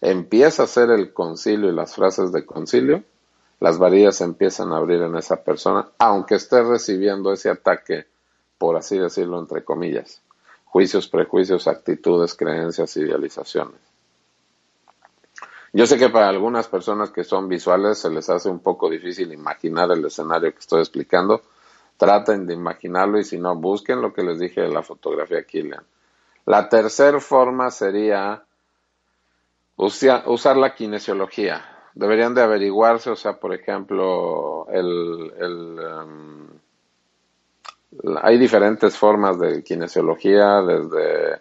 [0.00, 3.04] empieza a hacer el concilio y las frases de concilio,
[3.62, 8.08] las varillas empiezan a abrir en esa persona, aunque esté recibiendo ese ataque,
[8.58, 10.20] por así decirlo, entre comillas.
[10.64, 13.78] Juicios, prejuicios, actitudes, creencias, idealizaciones.
[15.72, 19.32] Yo sé que para algunas personas que son visuales se les hace un poco difícil
[19.32, 21.42] imaginar el escenario que estoy explicando.
[21.96, 25.84] Traten de imaginarlo y si no, busquen lo que les dije de la fotografía Killian.
[26.46, 28.42] La tercera forma sería
[29.76, 35.32] usar la kinesiología deberían de averiguarse, o sea, por ejemplo, el,
[35.78, 36.48] um,
[38.22, 41.40] hay diferentes formas de kinesiología, desde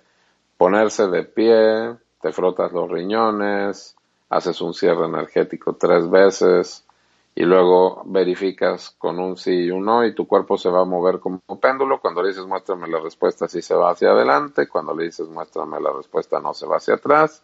[0.57, 3.95] ponerse de pie, te frotas los riñones,
[4.29, 6.85] haces un cierre energético tres veces
[7.33, 10.85] y luego verificas con un sí y un no y tu cuerpo se va a
[10.85, 11.99] mover como un péndulo.
[12.01, 14.67] Cuando le dices muéstrame la respuesta, sí se va hacia adelante.
[14.67, 17.43] Cuando le dices muéstrame la respuesta, no se va hacia atrás.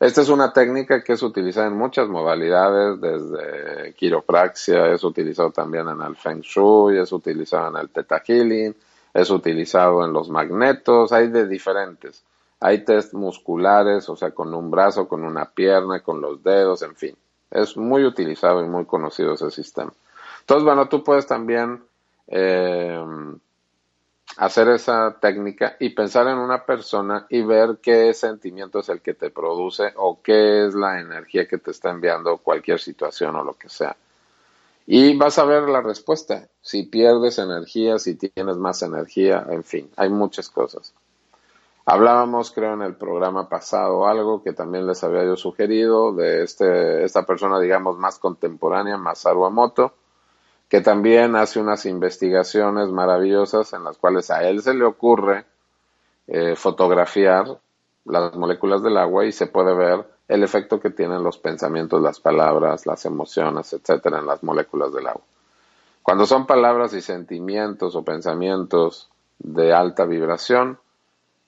[0.00, 5.88] Esta es una técnica que es utilizada en muchas modalidades, desde quiropraxia, es utilizado también
[5.88, 8.74] en el Feng Shui, es utilizado en el Theta Healing,
[9.12, 12.24] es utilizado en los magnetos, hay de diferentes.
[12.60, 16.96] Hay test musculares, o sea, con un brazo, con una pierna, con los dedos, en
[16.96, 17.14] fin.
[17.50, 19.92] Es muy utilizado y muy conocido ese sistema.
[20.40, 21.82] Entonces, bueno, tú puedes también
[22.26, 23.04] eh,
[24.36, 29.14] hacer esa técnica y pensar en una persona y ver qué sentimiento es el que
[29.14, 33.54] te produce o qué es la energía que te está enviando cualquier situación o lo
[33.54, 33.96] que sea.
[34.86, 39.90] Y vas a ver la respuesta, si pierdes energía, si tienes más energía, en fin,
[39.96, 40.94] hay muchas cosas.
[41.84, 47.04] Hablábamos, creo, en el programa pasado algo que también les había yo sugerido de este,
[47.04, 49.94] esta persona, digamos, más contemporánea, Masaru Emoto,
[50.70, 55.44] que también hace unas investigaciones maravillosas en las cuales a él se le ocurre
[56.28, 57.58] eh, fotografiar
[58.04, 62.20] las moléculas del agua y se puede ver el efecto que tienen los pensamientos, las
[62.20, 65.24] palabras, las emociones, etcétera, en las moléculas del agua.
[66.04, 70.78] Cuando son palabras y sentimientos o pensamientos de alta vibración,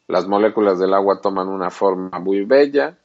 [0.09, 2.99] las moléculas del agua toman una forma muy bella,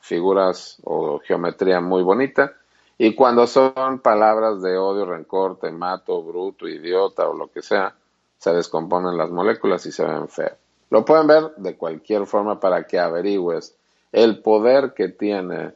[0.00, 2.54] figuras o geometría muy bonita,
[3.02, 7.94] y cuando son palabras de odio, rencor, te mato, bruto, idiota o lo que sea,
[8.36, 10.52] se descomponen las moléculas y se ven feas.
[10.90, 13.74] Lo pueden ver de cualquier forma para que averigües
[14.12, 15.72] el poder que tiene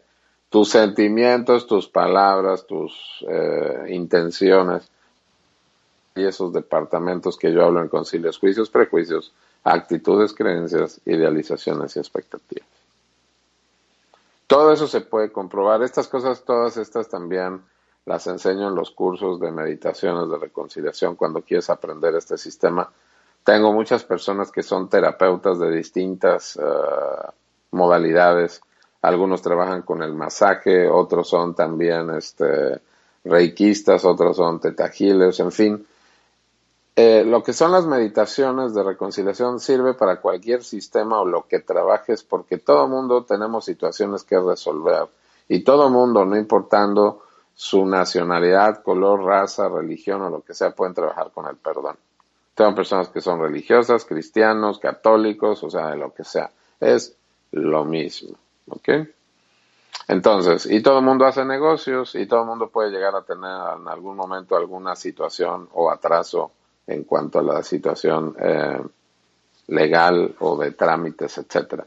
[0.51, 4.87] tus sentimientos, tus palabras, tus eh, intenciones
[6.17, 9.33] y esos departamentos que yo hablo en concilios, juicios, prejuicios,
[9.63, 12.74] actitudes, creencias, idealizaciones y expectativas.
[14.55, 15.83] Todo eso se puede comprobar.
[15.83, 17.62] Estas cosas, todas estas también
[18.07, 22.88] las enseño en los cursos de meditaciones de reconciliación cuando quieres aprender este sistema.
[23.43, 27.33] Tengo muchas personas que son terapeutas de distintas uh,
[27.73, 28.61] modalidades.
[29.03, 32.81] Algunos trabajan con el masaje, otros son también este,
[33.25, 35.87] reikistas, otros son tetagiles, en fin.
[36.96, 41.59] Eh, lo que son las meditaciones de reconciliación sirve para cualquier sistema o lo que
[41.59, 45.09] trabajes porque todo mundo tenemos situaciones que resolver
[45.48, 50.94] y todo mundo, no importando su nacionalidad, color, raza, religión o lo que sea, pueden
[50.94, 51.96] trabajar con el perdón.
[52.54, 56.50] Tengo personas que son religiosas, cristianos, católicos, o sea, de lo que sea.
[56.78, 57.16] Es
[57.50, 58.37] lo mismo,
[58.68, 58.88] ¿ok?
[60.07, 63.50] Entonces, y todo el mundo hace negocios y todo el mundo puede llegar a tener
[63.80, 66.52] en algún momento alguna situación o atraso
[66.87, 68.81] en cuanto a la situación eh,
[69.68, 71.87] legal o de trámites, etcétera.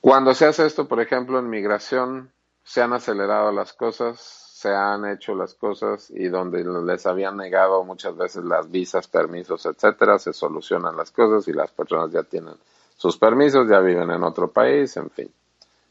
[0.00, 2.30] Cuando se hace esto, por ejemplo, en migración,
[2.62, 7.82] se han acelerado las cosas, se han hecho las cosas y donde les habían negado
[7.84, 12.54] muchas veces las visas, permisos, etcétera, se solucionan las cosas y las personas ya tienen
[12.96, 15.30] sus permisos, ya viven en otro país, en fin.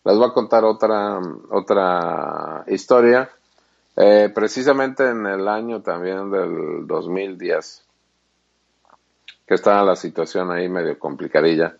[0.03, 3.29] Les voy a contar otra, otra historia
[3.99, 7.83] eh, precisamente en el año también del 2010,
[9.47, 11.75] que estaba la situación ahí medio complicadilla.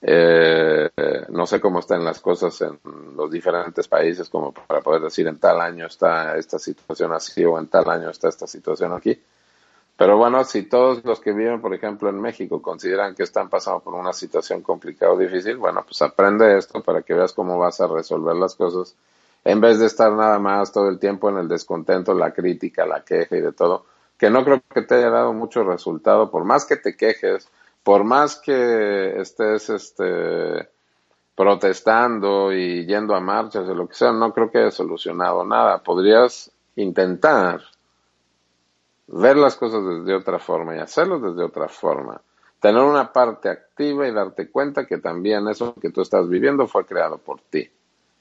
[0.00, 0.88] Eh,
[1.28, 2.78] no sé cómo están las cosas en
[3.14, 7.58] los diferentes países como para poder decir en tal año está esta situación así o
[7.58, 9.20] en tal año está esta situación aquí.
[9.98, 13.80] Pero bueno, si todos los que viven, por ejemplo, en México consideran que están pasando
[13.80, 17.80] por una situación complicada o difícil, bueno, pues aprende esto para que veas cómo vas
[17.80, 18.94] a resolver las cosas
[19.48, 23.02] en vez de estar nada más todo el tiempo en el descontento, la crítica, la
[23.02, 23.86] queja y de todo,
[24.18, 27.48] que no creo que te haya dado mucho resultado, por más que te quejes,
[27.82, 30.68] por más que estés este,
[31.34, 35.82] protestando y yendo a marchas o lo que sea, no creo que haya solucionado nada.
[35.82, 37.62] Podrías intentar
[39.06, 42.20] ver las cosas desde otra forma y hacerlo desde otra forma.
[42.60, 46.84] Tener una parte activa y darte cuenta que también eso que tú estás viviendo fue
[46.84, 47.70] creado por ti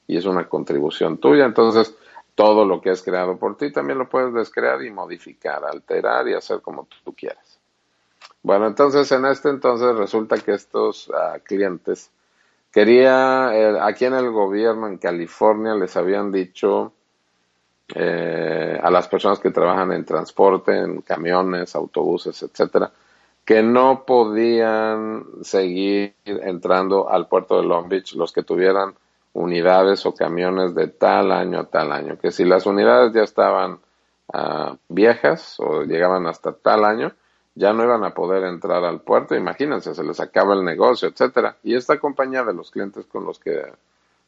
[0.08, 1.46] y es una contribución tuya.
[1.46, 1.96] Entonces,
[2.36, 6.34] todo lo que es creado por ti también lo puedes descrear y modificar, alterar y
[6.34, 7.60] hacer como tú quieras.
[8.44, 12.12] Bueno, entonces en este entonces resulta que estos uh, clientes
[12.72, 16.94] quería, eh, aquí en el gobierno en California les habían dicho
[17.96, 22.92] eh, a las personas que trabajan en transporte, en camiones, autobuses, etcétera,
[23.44, 28.94] que no podían seguir entrando al puerto de Long Beach los que tuvieran
[29.38, 33.80] unidades o camiones de tal año a tal año, que si las unidades ya estaban
[34.34, 37.14] uh, viejas o llegaban hasta tal año,
[37.54, 41.58] ya no iban a poder entrar al puerto, imagínense, se les acaba el negocio, etcétera.
[41.64, 43.62] Y esta compañía de los clientes con los que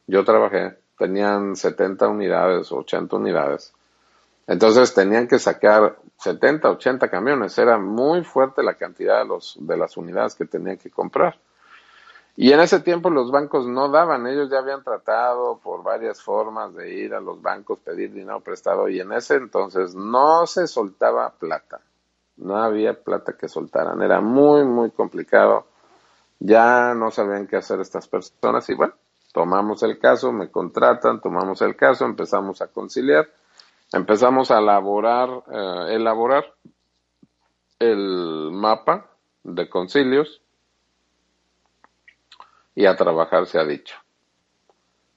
[0.06, 3.72] yo trabajé tenían 70 unidades o 80 unidades.
[4.46, 7.56] Entonces tenían que sacar 70, 80 camiones.
[7.58, 11.38] Era muy fuerte la cantidad de, los, de las unidades que tenían que comprar.
[12.36, 16.74] Y en ese tiempo los bancos no daban, ellos ya habían tratado por varias formas
[16.74, 21.30] de ir a los bancos, pedir dinero prestado y en ese entonces no se soltaba
[21.38, 21.80] plata,
[22.36, 25.66] no había plata que soltaran, era muy, muy complicado,
[26.38, 28.94] ya no sabían qué hacer estas personas y bueno,
[29.32, 33.28] tomamos el caso, me contratan, tomamos el caso, empezamos a conciliar,
[33.92, 36.54] empezamos a elaborar, eh, elaborar
[37.80, 39.06] el mapa
[39.42, 40.40] de concilios
[42.74, 43.96] y a trabajar se ha dicho.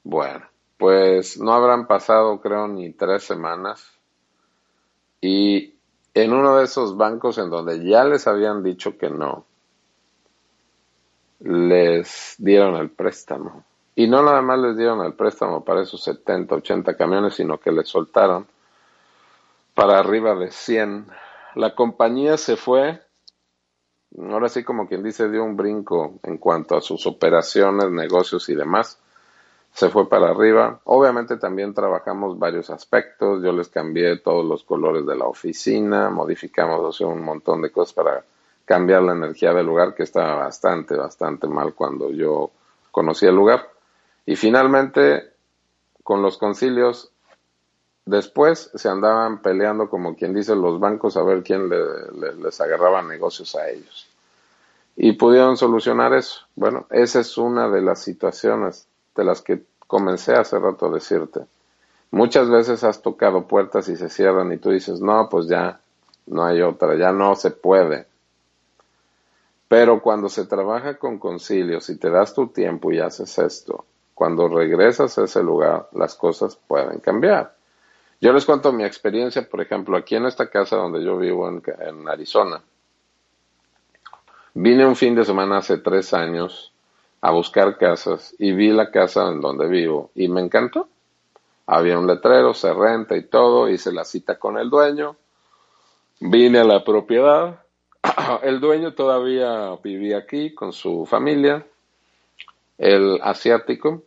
[0.04, 0.46] Bueno,
[0.78, 4.00] pues no habrán pasado creo ni tres semanas
[5.22, 5.76] y
[6.14, 9.46] en uno de esos bancos en donde ya les habían dicho que no,
[11.40, 13.64] les dieron el préstamo.
[13.96, 17.72] Y no nada más les dieron el préstamo para esos 70, 80 camiones, sino que
[17.72, 18.48] les soltaron
[19.74, 21.08] para arriba de 100.
[21.56, 23.02] La compañía se fue
[24.20, 28.56] ahora sí como quien dice, dio un brinco en cuanto a sus operaciones, negocios y
[28.56, 29.00] demás.
[29.74, 30.80] Se fue para arriba.
[30.84, 33.44] Obviamente también trabajamos varios aspectos.
[33.44, 38.24] Yo les cambié todos los colores de la oficina, modificamos un montón de cosas para
[38.66, 42.52] cambiar la energía del lugar que estaba bastante, bastante mal cuando yo
[42.92, 43.68] conocí el lugar.
[44.26, 45.34] Y finalmente,
[46.04, 47.13] con los concilios,
[48.06, 53.56] después se andaban peleando, como quien dice, los bancos a ver quién les agarraba negocios
[53.56, 54.08] a ellos
[54.96, 56.42] y pudieron solucionar eso.
[56.56, 61.42] Bueno, esa es una de las situaciones de las que comencé hace rato a decirte.
[62.12, 65.80] Muchas veces has tocado puertas y se cierran y tú dices, no, pues ya,
[66.28, 68.06] no hay otra, ya no se puede.
[69.68, 74.48] Pero cuando se trabaja con concilios y te das tu tiempo y haces esto, cuando
[74.48, 77.56] regresas a ese lugar, las cosas pueden cambiar.
[78.24, 82.08] Yo les cuento mi experiencia, por ejemplo, aquí en esta casa donde yo vivo en,
[82.08, 82.64] Arizona.
[84.54, 86.72] Vine un fin de semana hace tres años
[87.20, 90.88] a buscar casas y vi la casa en donde vivo y me encantó.
[91.68, 95.18] Había un letrero, se renta y todo, hice la cita con el dueño,
[96.22, 97.60] vine a la propiedad,
[98.42, 101.68] el dueño todavía vivía aquí con su familia,
[102.78, 104.02] el asiático,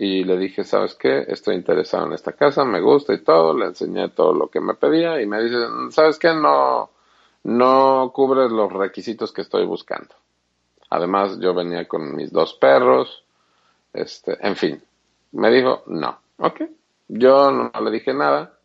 [0.00, 1.24] y le dije, ¿sabes qué?
[1.26, 4.74] Estoy interesado en esta casa, me gusta y todo, le enseñé todo lo que me
[4.74, 5.56] pedía y me dice,
[5.90, 6.28] ¿sabes qué?
[6.28, 6.90] No,
[7.42, 10.14] no cubre los requisitos que estoy buscando.
[10.90, 13.24] Además, yo venía con mis dos perros,
[13.92, 14.80] este, en fin,
[15.32, 16.62] me dijo, no, ok.
[17.08, 18.56] Yo no le dije nada,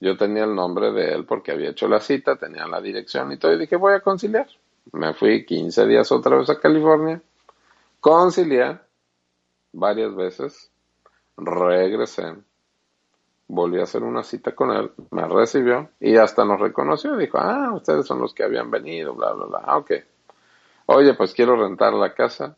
[0.00, 3.36] yo tenía el nombre de él porque había hecho la cita, tenía la dirección y
[3.36, 4.48] todo, y dije, voy a conciliar.
[4.90, 7.22] Me fui 15 días otra vez a California,
[8.00, 8.80] concilié
[9.72, 10.71] varias veces,
[11.36, 12.34] regresé,
[13.48, 17.16] volví a hacer una cita con él, me recibió y hasta nos reconoció.
[17.16, 19.60] Dijo, ah, ustedes son los que habían venido, bla, bla, bla.
[19.64, 19.92] Ah, ok.
[20.86, 22.56] Oye, pues quiero rentar la casa.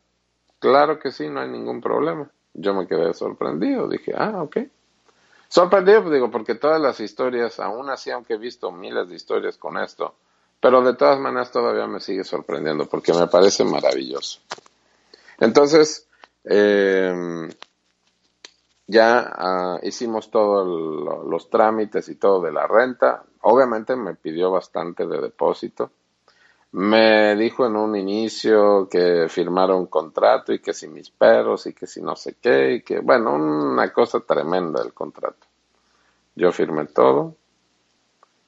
[0.59, 2.31] Claro que sí, no hay ningún problema.
[2.55, 3.89] Yo me quedé sorprendido.
[3.89, 4.59] Dije, ah, ok.
[5.49, 9.57] Sorprendido, pues digo, porque todas las historias, aún así, aunque he visto miles de historias
[9.57, 10.15] con esto,
[10.61, 14.41] pero de todas maneras todavía me sigue sorprendiendo porque me parece maravilloso.
[15.39, 16.09] Entonces,
[16.45, 17.49] eh,
[18.87, 20.67] ya ah, hicimos todos
[21.27, 23.25] los trámites y todo de la renta.
[23.43, 25.91] Obviamente me pidió bastante de depósito.
[26.73, 31.73] Me dijo en un inicio que firmara un contrato y que si mis perros y
[31.73, 35.47] que si no sé qué y que, bueno, una cosa tremenda el contrato.
[36.35, 37.37] Yo firmé todo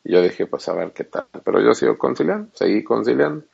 [0.03, 1.27] y yo dije, pues a ver qué tal.
[1.45, 3.45] Pero yo sigo conciliando, seguí conciliando.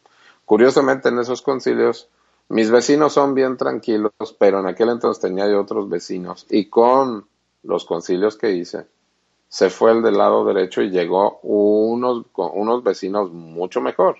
[0.46, 2.08] Curiosamente en esos concilios
[2.52, 7.26] mis vecinos son bien tranquilos, pero en aquel entonces tenía otros vecinos y con
[7.62, 8.84] los concilios que hice,
[9.48, 14.18] se fue el del lado derecho y llegó unos, unos vecinos mucho mejor.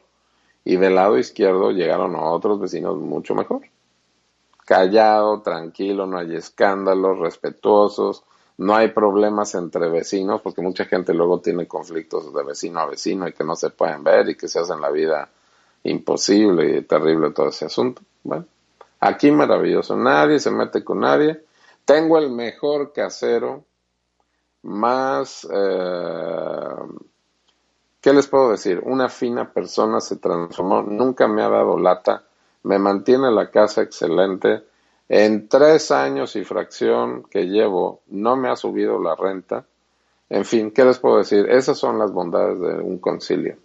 [0.65, 3.65] Y del lado izquierdo llegaron otros vecinos mucho mejor.
[4.65, 8.25] Callado, tranquilo, no hay escándalos, respetuosos,
[8.57, 13.29] no hay problemas entre vecinos, porque mucha gente luego tiene conflictos de vecino a vecino
[13.29, 15.29] y que no se pueden ver y que se hacen la vida
[15.83, 18.01] imposible y terrible todo ese asunto.
[18.25, 18.47] Bueno,
[19.01, 21.45] aquí maravilloso, nadie se mete con nadie.
[21.85, 23.65] Tengo el mejor casero,
[24.63, 26.77] más, eh,
[28.01, 28.81] ¿qué les puedo decir?
[28.85, 32.25] Una fina persona se transformó, nunca me ha dado lata,
[32.63, 34.63] me mantiene la casa excelente.
[35.09, 39.67] En tres años y fracción que llevo, no me ha subido la renta.
[40.31, 41.51] En fin, ¿qué les puedo decir?
[41.51, 43.57] Esas son las bondades de un concilio.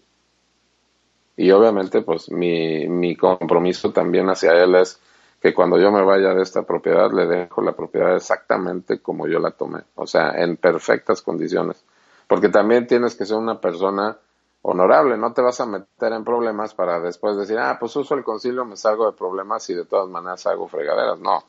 [1.38, 5.00] Y obviamente, pues mi, mi compromiso también hacia él es
[5.40, 9.40] que cuando yo me vaya de esta propiedad, le dejo la propiedad exactamente como yo
[9.40, 11.84] la tomé, o sea, en perfectas condiciones.
[12.28, 14.18] Porque también tienes que ser una persona
[14.64, 18.24] honorable, no te vas a meter en problemas para después decir, ah, pues uso el
[18.24, 21.20] concilio, me salgo de problemas y de todas maneras hago fregaderas.
[21.20, 21.44] No.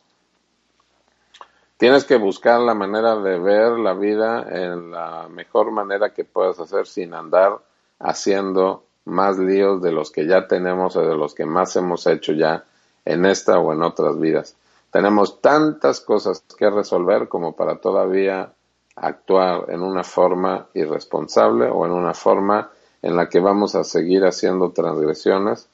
[1.79, 6.61] Tienes que buscar la manera de ver la vida en la mejor manera que puedas
[6.61, 7.59] hacer sin andar
[7.99, 12.33] haciendo más líos de los que ya tenemos o de los que más hemos hecho
[12.33, 12.65] ya
[13.05, 14.55] en esta o en otras vidas.
[14.91, 18.53] Tenemos tantas cosas que resolver como para todavía
[18.95, 22.71] actuar en una forma irresponsable o en una forma
[23.03, 25.69] en la que vamos a seguir haciendo transgresiones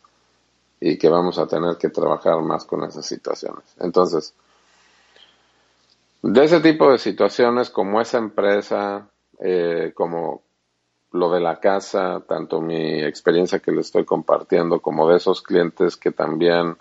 [0.80, 3.64] y que vamos a tener que trabajar más con esas situaciones.
[3.80, 4.35] Entonces,
[6.22, 9.09] de ese tipo de situaciones como esa empresa,
[9.41, 10.43] eh, como
[11.15, 15.97] lo de la casa, tanto mi experiencia que les estoy compartiendo como de esos clientes
[15.97, 16.77] que también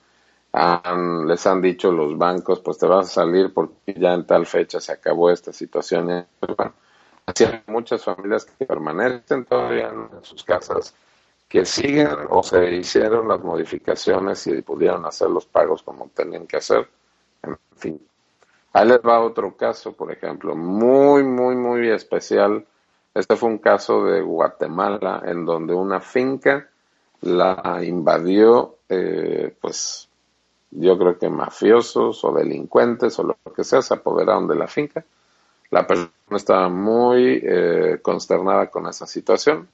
[1.27, 4.79] les han dicho los bancos, pues te vas a salir porque ya en tal fecha
[4.79, 6.25] se acabó esta situación.
[6.39, 6.73] Bueno,
[7.27, 10.95] así hay muchas familias que permanecen todavía en sus casas,
[11.47, 16.57] que siguen o se hicieron las modificaciones y pudieron hacer los pagos como tenían que
[16.57, 16.89] hacer.
[17.43, 18.01] En fin.
[18.73, 22.65] Ahí les va otro caso, por ejemplo, muy, muy, muy especial
[23.13, 26.69] este fue un caso de Guatemala en donde una finca
[27.21, 30.09] la invadió, eh, pues
[30.71, 35.05] yo creo que mafiosos o delincuentes o lo que sea se apoderaron de la finca.
[35.69, 39.67] La persona estaba muy eh, consternada con esa situación.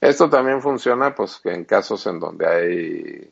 [0.00, 3.30] Esto también funciona pues en casos en donde hay,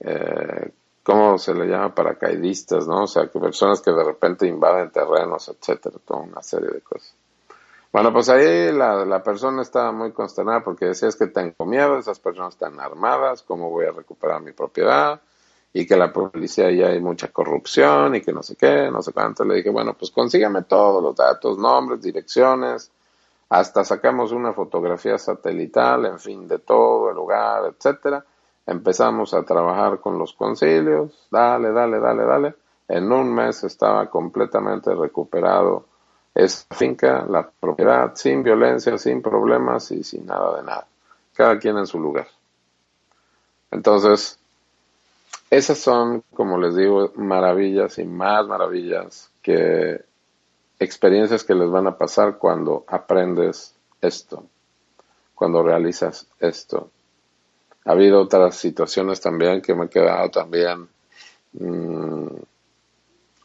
[0.00, 0.72] eh,
[1.02, 1.94] ¿cómo se le llama?
[1.94, 3.04] Paracaidistas, ¿no?
[3.04, 7.14] O sea, que personas que de repente invaden terrenos, etcétera, toda una serie de cosas.
[7.92, 11.98] Bueno, pues ahí la, la, persona estaba muy consternada porque decía es que tengo miedo,
[11.98, 15.20] esas personas están armadas, ¿cómo voy a recuperar mi propiedad?
[15.72, 19.12] y que la policía ya hay mucha corrupción y que no sé qué, no sé
[19.12, 19.44] cuánto.
[19.44, 22.90] Le dije, bueno, pues consígame todos los datos, nombres, direcciones,
[23.48, 28.24] hasta sacamos una fotografía satelital, en fin, de todo el lugar, etcétera.
[28.66, 32.54] Empezamos a trabajar con los concilios, dale, dale, dale, dale.
[32.88, 35.86] En un mes estaba completamente recuperado
[36.34, 40.86] esa finca, la propiedad, sin violencia, sin problemas y sin nada de nada.
[41.34, 42.26] Cada quien en su lugar.
[43.70, 44.38] Entonces,
[45.50, 50.02] esas son, como les digo, maravillas y más maravillas que
[50.78, 54.44] experiencias que les van a pasar cuando aprendes esto,
[55.34, 56.90] cuando realizas esto.
[57.84, 60.88] Ha habido otras situaciones también que me he quedado también,
[61.52, 62.26] mmm,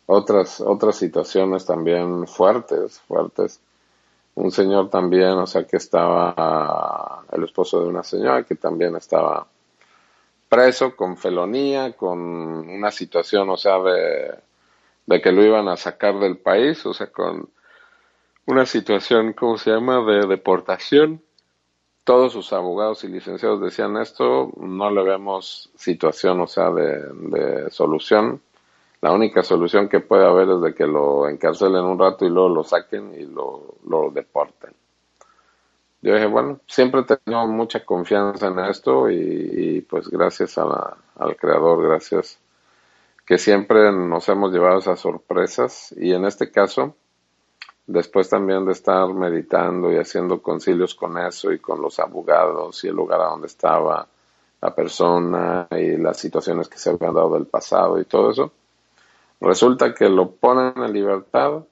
[0.07, 3.61] otras, otras situaciones también fuertes, fuertes.
[4.35, 9.47] Un señor también, o sea, que estaba, el esposo de una señora que también estaba
[10.49, 14.33] preso con felonía, con una situación, o sea, de,
[15.05, 17.49] de que lo iban a sacar del país, o sea, con
[18.45, 21.21] una situación, ¿cómo se llama?, de deportación.
[22.05, 27.69] Todos sus abogados y licenciados decían esto, no le vemos situación, o sea, de, de
[27.71, 28.41] solución.
[29.01, 32.49] La única solución que puede haber es de que lo encarcelen un rato y luego
[32.49, 34.73] lo saquen y lo, deporten.
[36.01, 41.87] Yo dije, bueno, siempre he tenido mucha confianza en esto y, pues gracias al creador,
[41.87, 42.39] gracias
[43.27, 45.93] que siempre nos hemos llevado esas sorpresas.
[45.97, 46.95] Y en este caso,
[47.85, 52.87] después también de estar meditando y haciendo concilios con eso y con los abogados y
[52.87, 54.07] el lugar a donde estaba
[54.61, 58.51] la persona y las situaciones que se habían dado del pasado y todo eso,
[59.41, 61.63] resulta que lo ponen en libertad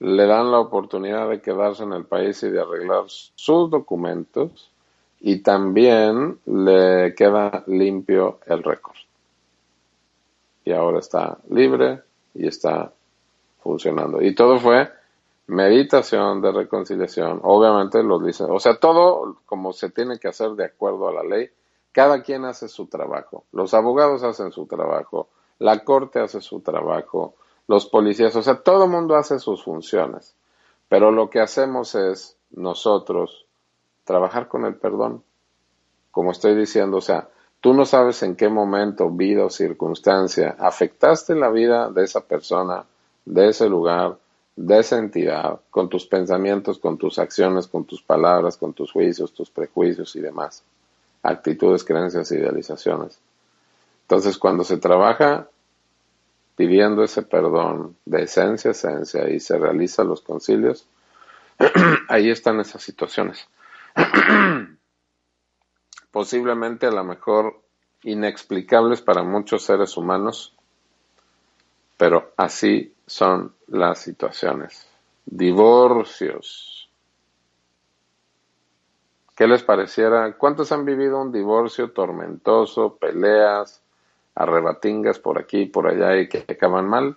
[0.00, 4.70] le dan la oportunidad de quedarse en el país y de arreglar sus documentos
[5.20, 8.96] y también le queda limpio el récord.
[10.64, 12.02] Y ahora está libre
[12.34, 12.92] y está
[13.62, 14.20] funcionando.
[14.20, 14.90] Y todo fue
[15.46, 17.40] meditación de reconciliación.
[17.42, 21.22] Obviamente los dicen, o sea, todo como se tiene que hacer de acuerdo a la
[21.22, 21.48] ley.
[21.92, 23.44] Cada quien hace su trabajo.
[23.52, 25.28] Los abogados hacen su trabajo.
[25.58, 27.34] La corte hace su trabajo
[27.66, 30.34] los policías, o sea, todo el mundo hace sus funciones,
[30.88, 33.46] pero lo que hacemos es nosotros
[34.04, 35.22] trabajar con el perdón,
[36.10, 37.28] como estoy diciendo, o sea,
[37.60, 42.84] tú no sabes en qué momento, vida o circunstancia afectaste la vida de esa persona,
[43.24, 44.18] de ese lugar,
[44.56, 49.32] de esa entidad, con tus pensamientos, con tus acciones, con tus palabras, con tus juicios,
[49.32, 50.62] tus prejuicios y demás,
[51.22, 53.18] actitudes, creencias, idealizaciones.
[54.14, 55.48] Entonces, cuando se trabaja
[56.54, 60.86] pidiendo ese perdón de esencia a esencia y se realizan los concilios,
[62.08, 63.48] ahí están esas situaciones.
[66.12, 67.60] Posiblemente a lo mejor
[68.04, 70.54] inexplicables para muchos seres humanos,
[71.96, 74.86] pero así son las situaciones.
[75.26, 76.88] Divorcios.
[79.34, 80.36] ¿Qué les pareciera?
[80.38, 83.80] ¿Cuántos han vivido un divorcio tormentoso, peleas,
[84.34, 87.16] arrebatingas por aquí y por allá y que acaban mal.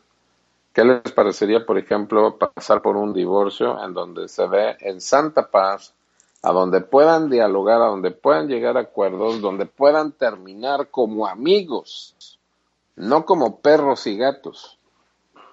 [0.73, 5.49] ¿Qué les parecería, por ejemplo, pasar por un divorcio en donde se ve en santa
[5.49, 5.95] paz,
[6.43, 12.37] a donde puedan dialogar, a donde puedan llegar a acuerdos, donde puedan terminar como amigos,
[12.95, 14.77] no como perros y gatos,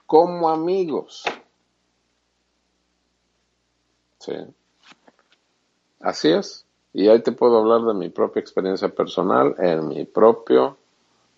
[0.05, 1.25] como amigos?
[4.19, 4.35] Sí.
[6.01, 6.67] Así es.
[6.93, 10.77] Y ahí te puedo hablar de mi propia experiencia personal, en mi propio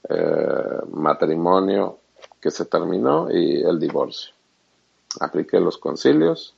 [0.08, 1.98] eh, matrimonio
[2.40, 4.34] que se terminó y el divorcio.
[5.20, 6.54] Apliqué los concilios,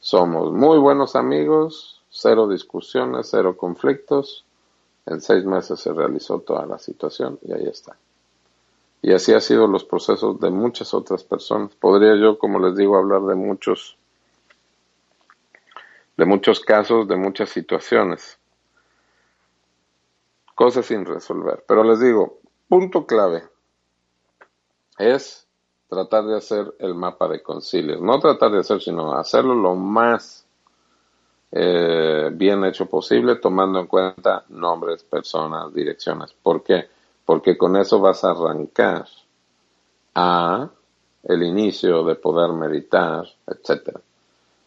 [0.00, 4.44] somos muy buenos amigos, cero discusiones, cero conflictos.
[5.06, 7.96] En seis meses se realizó toda la situación y ahí está.
[9.00, 11.74] Y así ha sido los procesos de muchas otras personas.
[11.74, 13.96] Podría yo, como les digo, hablar de muchos,
[16.16, 18.38] de muchos casos, de muchas situaciones.
[20.54, 21.64] Cosas sin resolver.
[21.66, 22.37] Pero les digo,
[22.68, 23.44] punto clave
[24.98, 25.46] es
[25.88, 28.00] tratar de hacer el mapa de concilios.
[28.00, 30.46] No tratar de hacer, sino hacerlo lo más
[31.50, 36.34] eh, bien hecho posible, tomando en cuenta nombres, personas, direcciones.
[36.42, 36.88] ¿Por qué?
[37.24, 39.06] Porque con eso vas a arrancar
[40.14, 40.68] a
[41.22, 44.00] el inicio de poder meditar, etcétera.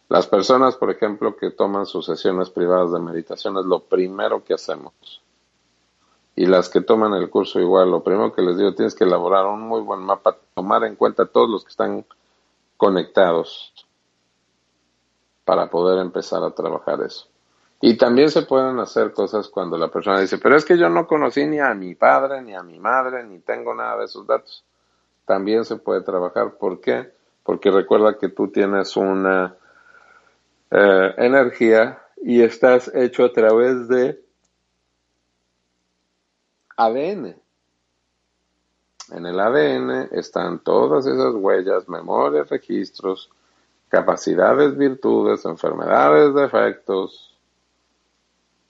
[0.08, 4.54] Las personas, por ejemplo, que toman sus sesiones privadas de meditación es lo primero que
[4.54, 5.21] hacemos
[6.34, 9.46] y las que toman el curso igual, lo primero que les digo, tienes que elaborar
[9.46, 12.04] un muy buen mapa, tomar en cuenta todos los que están
[12.76, 13.72] conectados
[15.44, 17.28] para poder empezar a trabajar eso.
[17.80, 21.06] Y también se pueden hacer cosas cuando la persona dice, pero es que yo no
[21.06, 24.64] conocí ni a mi padre, ni a mi madre, ni tengo nada de esos datos.
[25.26, 26.52] También se puede trabajar.
[26.58, 27.12] ¿Por qué?
[27.42, 29.56] Porque recuerda que tú tienes una
[30.70, 34.21] eh, energía y estás hecho a través de
[36.76, 37.36] ADN.
[39.10, 43.30] En el ADN están todas esas huellas, memorias, registros,
[43.88, 47.36] capacidades, virtudes, enfermedades, defectos,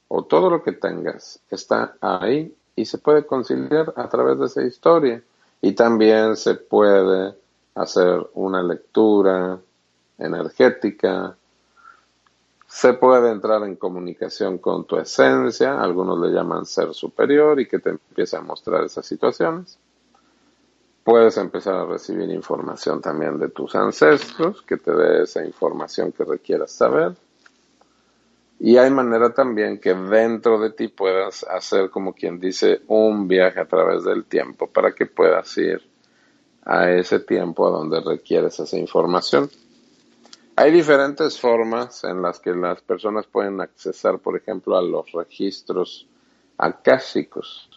[0.08, 4.62] o todo lo que tengas está ahí y se puede conciliar a través de esa
[4.62, 5.22] historia.
[5.60, 7.34] Y también se puede
[7.74, 9.58] hacer una lectura
[10.18, 11.36] energética,
[12.72, 17.78] se puede entrar en comunicación con tu esencia, algunos le llaman ser superior y que
[17.78, 19.78] te empiece a mostrar esas situaciones.
[21.04, 26.24] Puedes empezar a recibir información también de tus ancestros, que te dé esa información que
[26.24, 27.14] requieras saber.
[28.58, 33.60] Y hay manera también que dentro de ti puedas hacer, como quien dice, un viaje
[33.60, 35.82] a través del tiempo para que puedas ir
[36.64, 39.50] a ese tiempo a donde requieres esa información.
[40.56, 46.06] Hay diferentes formas en las que las personas pueden accesar, por ejemplo, a los registros
[46.58, 47.68] akáshicos.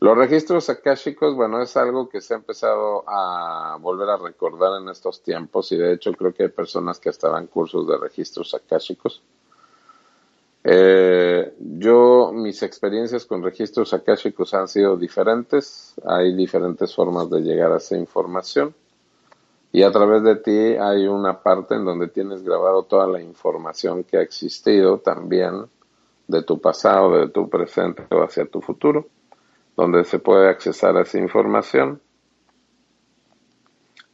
[0.00, 4.88] Los registros akáshicos, bueno, es algo que se ha empezado a volver a recordar en
[4.88, 9.22] estos tiempos y de hecho creo que hay personas que estaban cursos de registros akáshicos
[10.68, 15.94] eh, yo, mis experiencias con registros akáshicos han sido diferentes.
[16.04, 18.74] Hay diferentes formas de llegar a esa información.
[19.76, 24.04] Y a través de ti hay una parte en donde tienes grabado toda la información
[24.04, 25.66] que ha existido también
[26.26, 29.06] de tu pasado, de tu presente o hacia tu futuro,
[29.76, 32.00] donde se puede accesar a esa información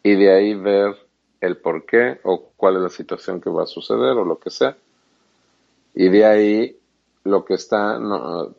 [0.03, 0.97] y de ahí ver
[1.41, 4.51] el por qué o cuál es la situación que va a suceder o lo que
[4.51, 4.77] sea.
[5.95, 6.77] Y de ahí
[7.23, 8.01] lo que está,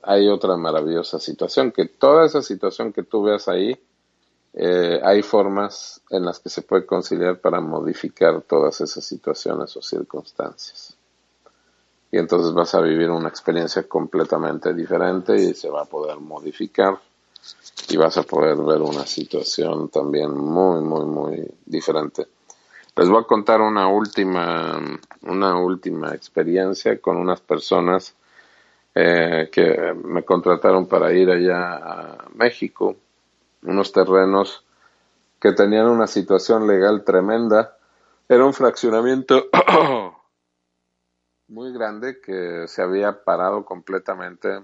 [0.04, 3.78] hay otra maravillosa situación, que toda esa situación que tú veas ahí,
[4.54, 9.82] eh, hay formas en las que se puede conciliar para modificar todas esas situaciones o
[9.82, 10.96] circunstancias.
[12.12, 17.00] Y entonces vas a vivir una experiencia completamente diferente y se va a poder modificar
[17.90, 22.28] y vas a poder ver una situación también muy, muy, muy diferente.
[22.96, 24.80] Les voy a contar una última,
[25.24, 28.16] una última experiencia con unas personas
[28.94, 32.96] eh, que me contrataron para ir allá a México,
[33.64, 34.66] unos terrenos
[35.40, 37.78] que tenían una situación legal tremenda.
[38.30, 39.50] Era un fraccionamiento
[41.48, 44.64] muy grande que se había parado completamente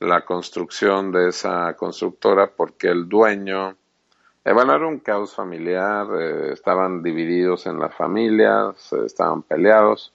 [0.00, 3.76] la construcción de esa constructora porque el dueño
[4.52, 10.12] bueno, era un caos familiar, eh, estaban divididos en las familias, eh, estaban peleados.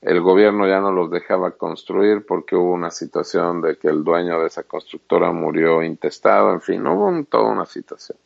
[0.00, 4.40] El gobierno ya no los dejaba construir porque hubo una situación de que el dueño
[4.40, 8.16] de esa constructora murió intestado, en fin, hubo toda una situación.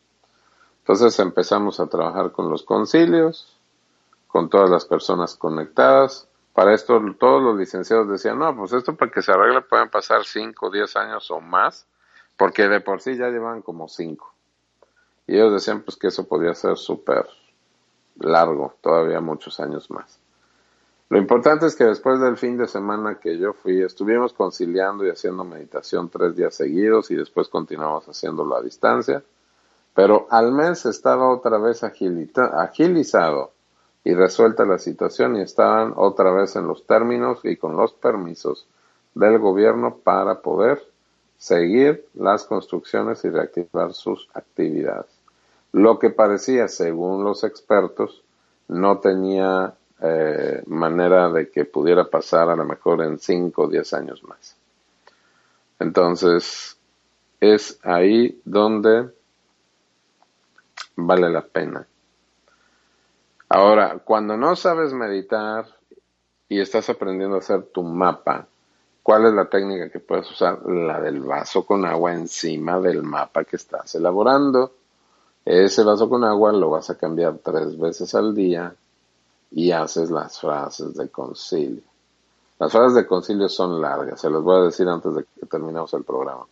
[0.79, 3.59] Entonces empezamos a trabajar con los concilios,
[4.27, 6.29] con todas las personas conectadas.
[6.53, 10.23] Para esto todos los licenciados decían, no, pues esto para que se arregle pueden pasar
[10.23, 11.87] 5, 10 años o más,
[12.37, 14.33] porque de por sí ya llevan como 5.
[15.27, 17.27] Y ellos decían pues que eso podía ser súper
[18.17, 20.21] largo, todavía muchos años más.
[21.09, 25.09] Lo importante es que después del fin de semana que yo fui, estuvimos conciliando y
[25.09, 29.23] haciendo meditación tres días seguidos y después continuamos haciéndolo a distancia.
[29.93, 33.51] Pero al mes estaba otra vez agilizado
[34.03, 38.67] y resuelta la situación y estaban otra vez en los términos y con los permisos
[39.13, 40.83] del gobierno para poder
[41.37, 45.11] seguir las construcciones y reactivar sus actividades.
[45.71, 48.23] Lo que parecía, según los expertos,
[48.67, 53.93] no tenía eh, manera de que pudiera pasar a lo mejor en 5 o 10
[53.93, 54.57] años más.
[55.79, 56.77] Entonces,
[57.39, 59.09] es ahí donde
[60.95, 61.85] vale la pena.
[63.49, 65.65] Ahora, cuando no sabes meditar
[66.49, 68.47] y estás aprendiendo a hacer tu mapa,
[69.03, 70.65] ¿cuál es la técnica que puedes usar?
[70.65, 74.73] La del vaso con agua encima del mapa que estás elaborando.
[75.45, 78.75] Ese vaso con agua lo vas a cambiar tres veces al día
[79.51, 81.83] y haces las frases de concilio.
[82.59, 85.93] Las frases de concilio son largas, se las voy a decir antes de que terminemos
[85.93, 86.45] el programa.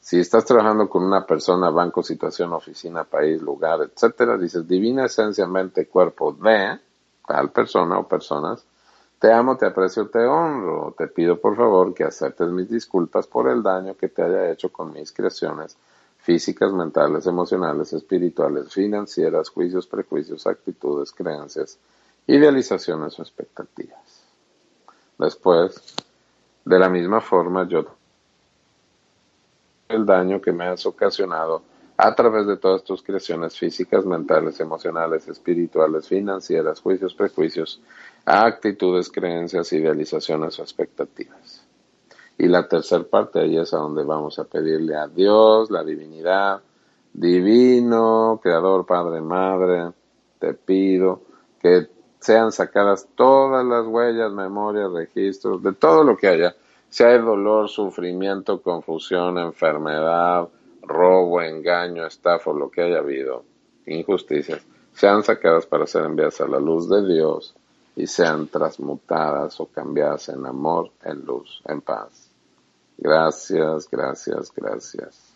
[0.00, 5.88] Si estás trabajando con una persona, banco, situación, oficina, país, lugar, etcétera, dices divina esencialmente
[5.88, 6.78] cuerpo de
[7.26, 8.64] tal persona o personas,
[9.18, 13.48] te amo, te aprecio, te honro, te pido por favor que aceptes mis disculpas por
[13.48, 15.76] el daño que te haya hecho con mis creaciones
[16.18, 21.78] físicas, mentales, emocionales, espirituales, financieras, juicios, prejuicios, actitudes, creencias,
[22.26, 24.24] idealizaciones o expectativas.
[25.18, 25.94] después,
[26.64, 27.86] de la misma forma yo
[29.88, 31.62] el daño que me has ocasionado
[31.96, 37.80] a través de todas tus creaciones físicas, mentales, emocionales, espirituales, financieras, juicios, prejuicios,
[38.24, 41.64] actitudes, creencias, idealizaciones o expectativas.
[42.36, 46.60] Y la tercera parte ahí es a donde vamos a pedirle a Dios, la divinidad,
[47.14, 49.92] divino, creador, padre, madre,
[50.38, 51.22] te pido
[51.62, 51.88] que
[52.26, 56.56] sean sacadas todas las huellas, memorias, registros, de todo lo que haya.
[56.88, 60.48] Si hay dolor, sufrimiento, confusión, enfermedad,
[60.82, 63.44] robo, engaño, estafa, lo que haya habido,
[63.86, 64.60] injusticias,
[64.92, 67.54] sean sacadas para ser enviadas a la luz de Dios
[67.94, 72.28] y sean transmutadas o cambiadas en amor, en luz, en paz.
[72.98, 75.32] Gracias, gracias, gracias.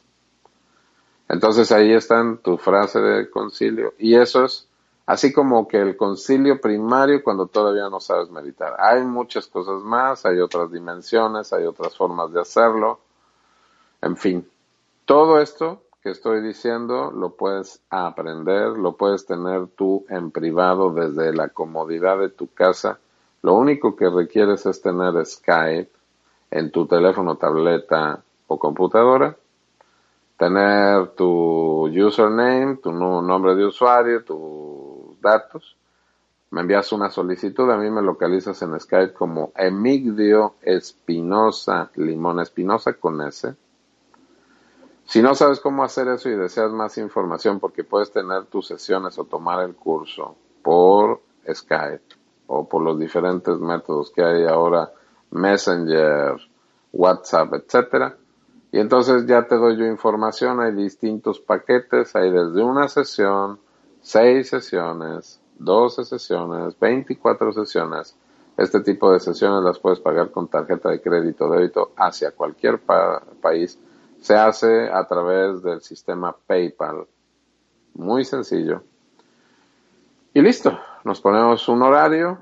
[1.29, 3.95] Entonces ahí está tu frase de concilio.
[3.97, 4.67] Y eso es
[5.11, 8.77] así como que el concilio primario cuando todavía no sabes meditar.
[8.79, 13.01] Hay muchas cosas más, hay otras dimensiones, hay otras formas de hacerlo.
[14.03, 14.49] En fin,
[15.07, 21.33] todo esto que estoy diciendo lo puedes aprender, lo puedes tener tú en privado desde
[21.33, 23.01] la comodidad de tu casa.
[23.43, 25.91] Lo único que requieres es tener Skype
[26.53, 29.37] en tu teléfono, tableta o computadora,
[30.41, 35.77] tener tu username, tu nombre de usuario, tus datos.
[36.51, 42.95] Me envías una solicitud, a mí me localizas en Skype como Emigdio Espinosa, Limón Espinosa
[42.95, 43.55] con S
[45.11, 49.19] si no sabes cómo hacer eso y deseas más información, porque puedes tener tus sesiones
[49.19, 51.21] o tomar el curso por
[51.53, 52.15] Skype
[52.47, 54.93] o por los diferentes métodos que hay ahora,
[55.33, 56.37] Messenger,
[56.93, 58.17] WhatsApp, etcétera.
[58.73, 63.59] Y entonces ya te doy yo información, hay distintos paquetes, hay desde una sesión,
[64.01, 68.17] seis sesiones, doce sesiones, veinticuatro sesiones.
[68.57, 72.81] Este tipo de sesiones las puedes pagar con tarjeta de crédito o débito hacia cualquier
[73.41, 73.79] país
[74.21, 77.07] se hace a través del sistema PayPal.
[77.95, 78.83] Muy sencillo.
[80.35, 82.39] Y listo, nos ponemos un horario,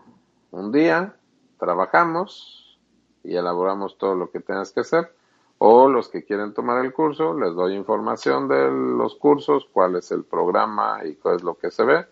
[0.51, 1.15] un día,
[1.59, 2.79] trabajamos
[3.25, 5.15] y elaboramos todo lo que tengas que hacer.
[5.59, 10.11] O los que quieren tomar el curso, les doy información de los cursos, cuál es
[10.13, 12.07] el programa y cuál es lo que se ve.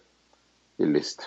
[0.78, 1.24] Y listo.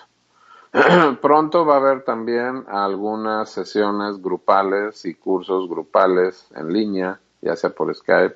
[1.22, 7.70] Pronto va a haber también algunas sesiones grupales y cursos grupales en línea ya sea
[7.70, 8.36] por Skype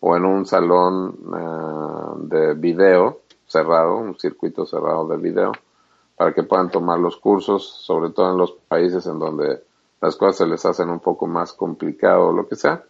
[0.00, 5.52] o en un salón eh, de video cerrado, un circuito cerrado de video,
[6.16, 9.62] para que puedan tomar los cursos, sobre todo en los países en donde
[10.00, 12.84] las cosas se les hacen un poco más complicado o lo que sea.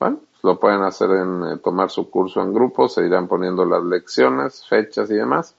[0.00, 3.84] Bueno, lo pueden hacer en eh, tomar su curso en grupo, se irán poniendo las
[3.84, 5.54] lecciones, fechas y demás,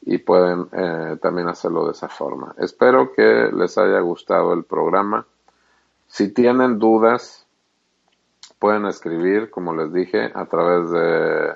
[0.00, 2.54] y pueden eh, también hacerlo de esa forma.
[2.56, 5.26] Espero que les haya gustado el programa.
[6.06, 7.46] Si tienen dudas,
[8.58, 11.54] pueden escribir, como les dije, a través de,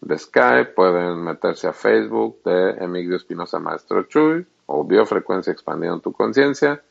[0.00, 6.12] de Skype, pueden meterse a Facebook de Emigdio Espinosa Maestro Chuy o Biofrecuencia Expandiendo tu
[6.12, 6.82] Conciencia.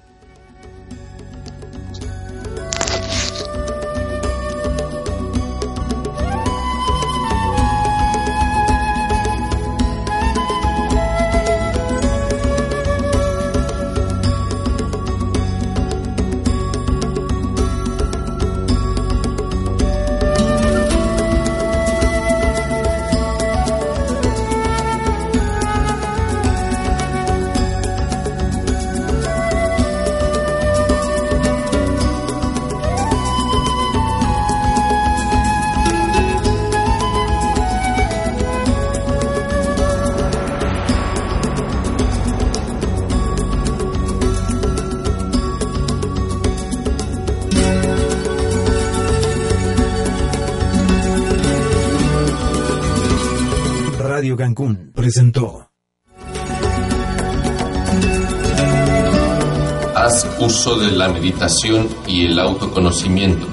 [61.22, 63.45] Meditación y el autoconocimiento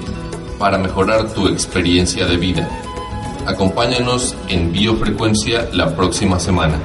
[0.57, 2.67] para mejorar tu experiencia de vida.
[3.45, 6.79] Acompáñanos en Biofrecuencia la próxima semana.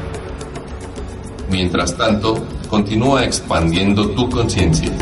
[1.51, 4.93] Mientras tanto, continúa expandiendo tu conciencia.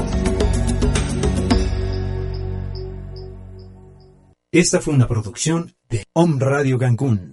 [4.53, 7.32] Esta fue una producción de Om Radio Cancún.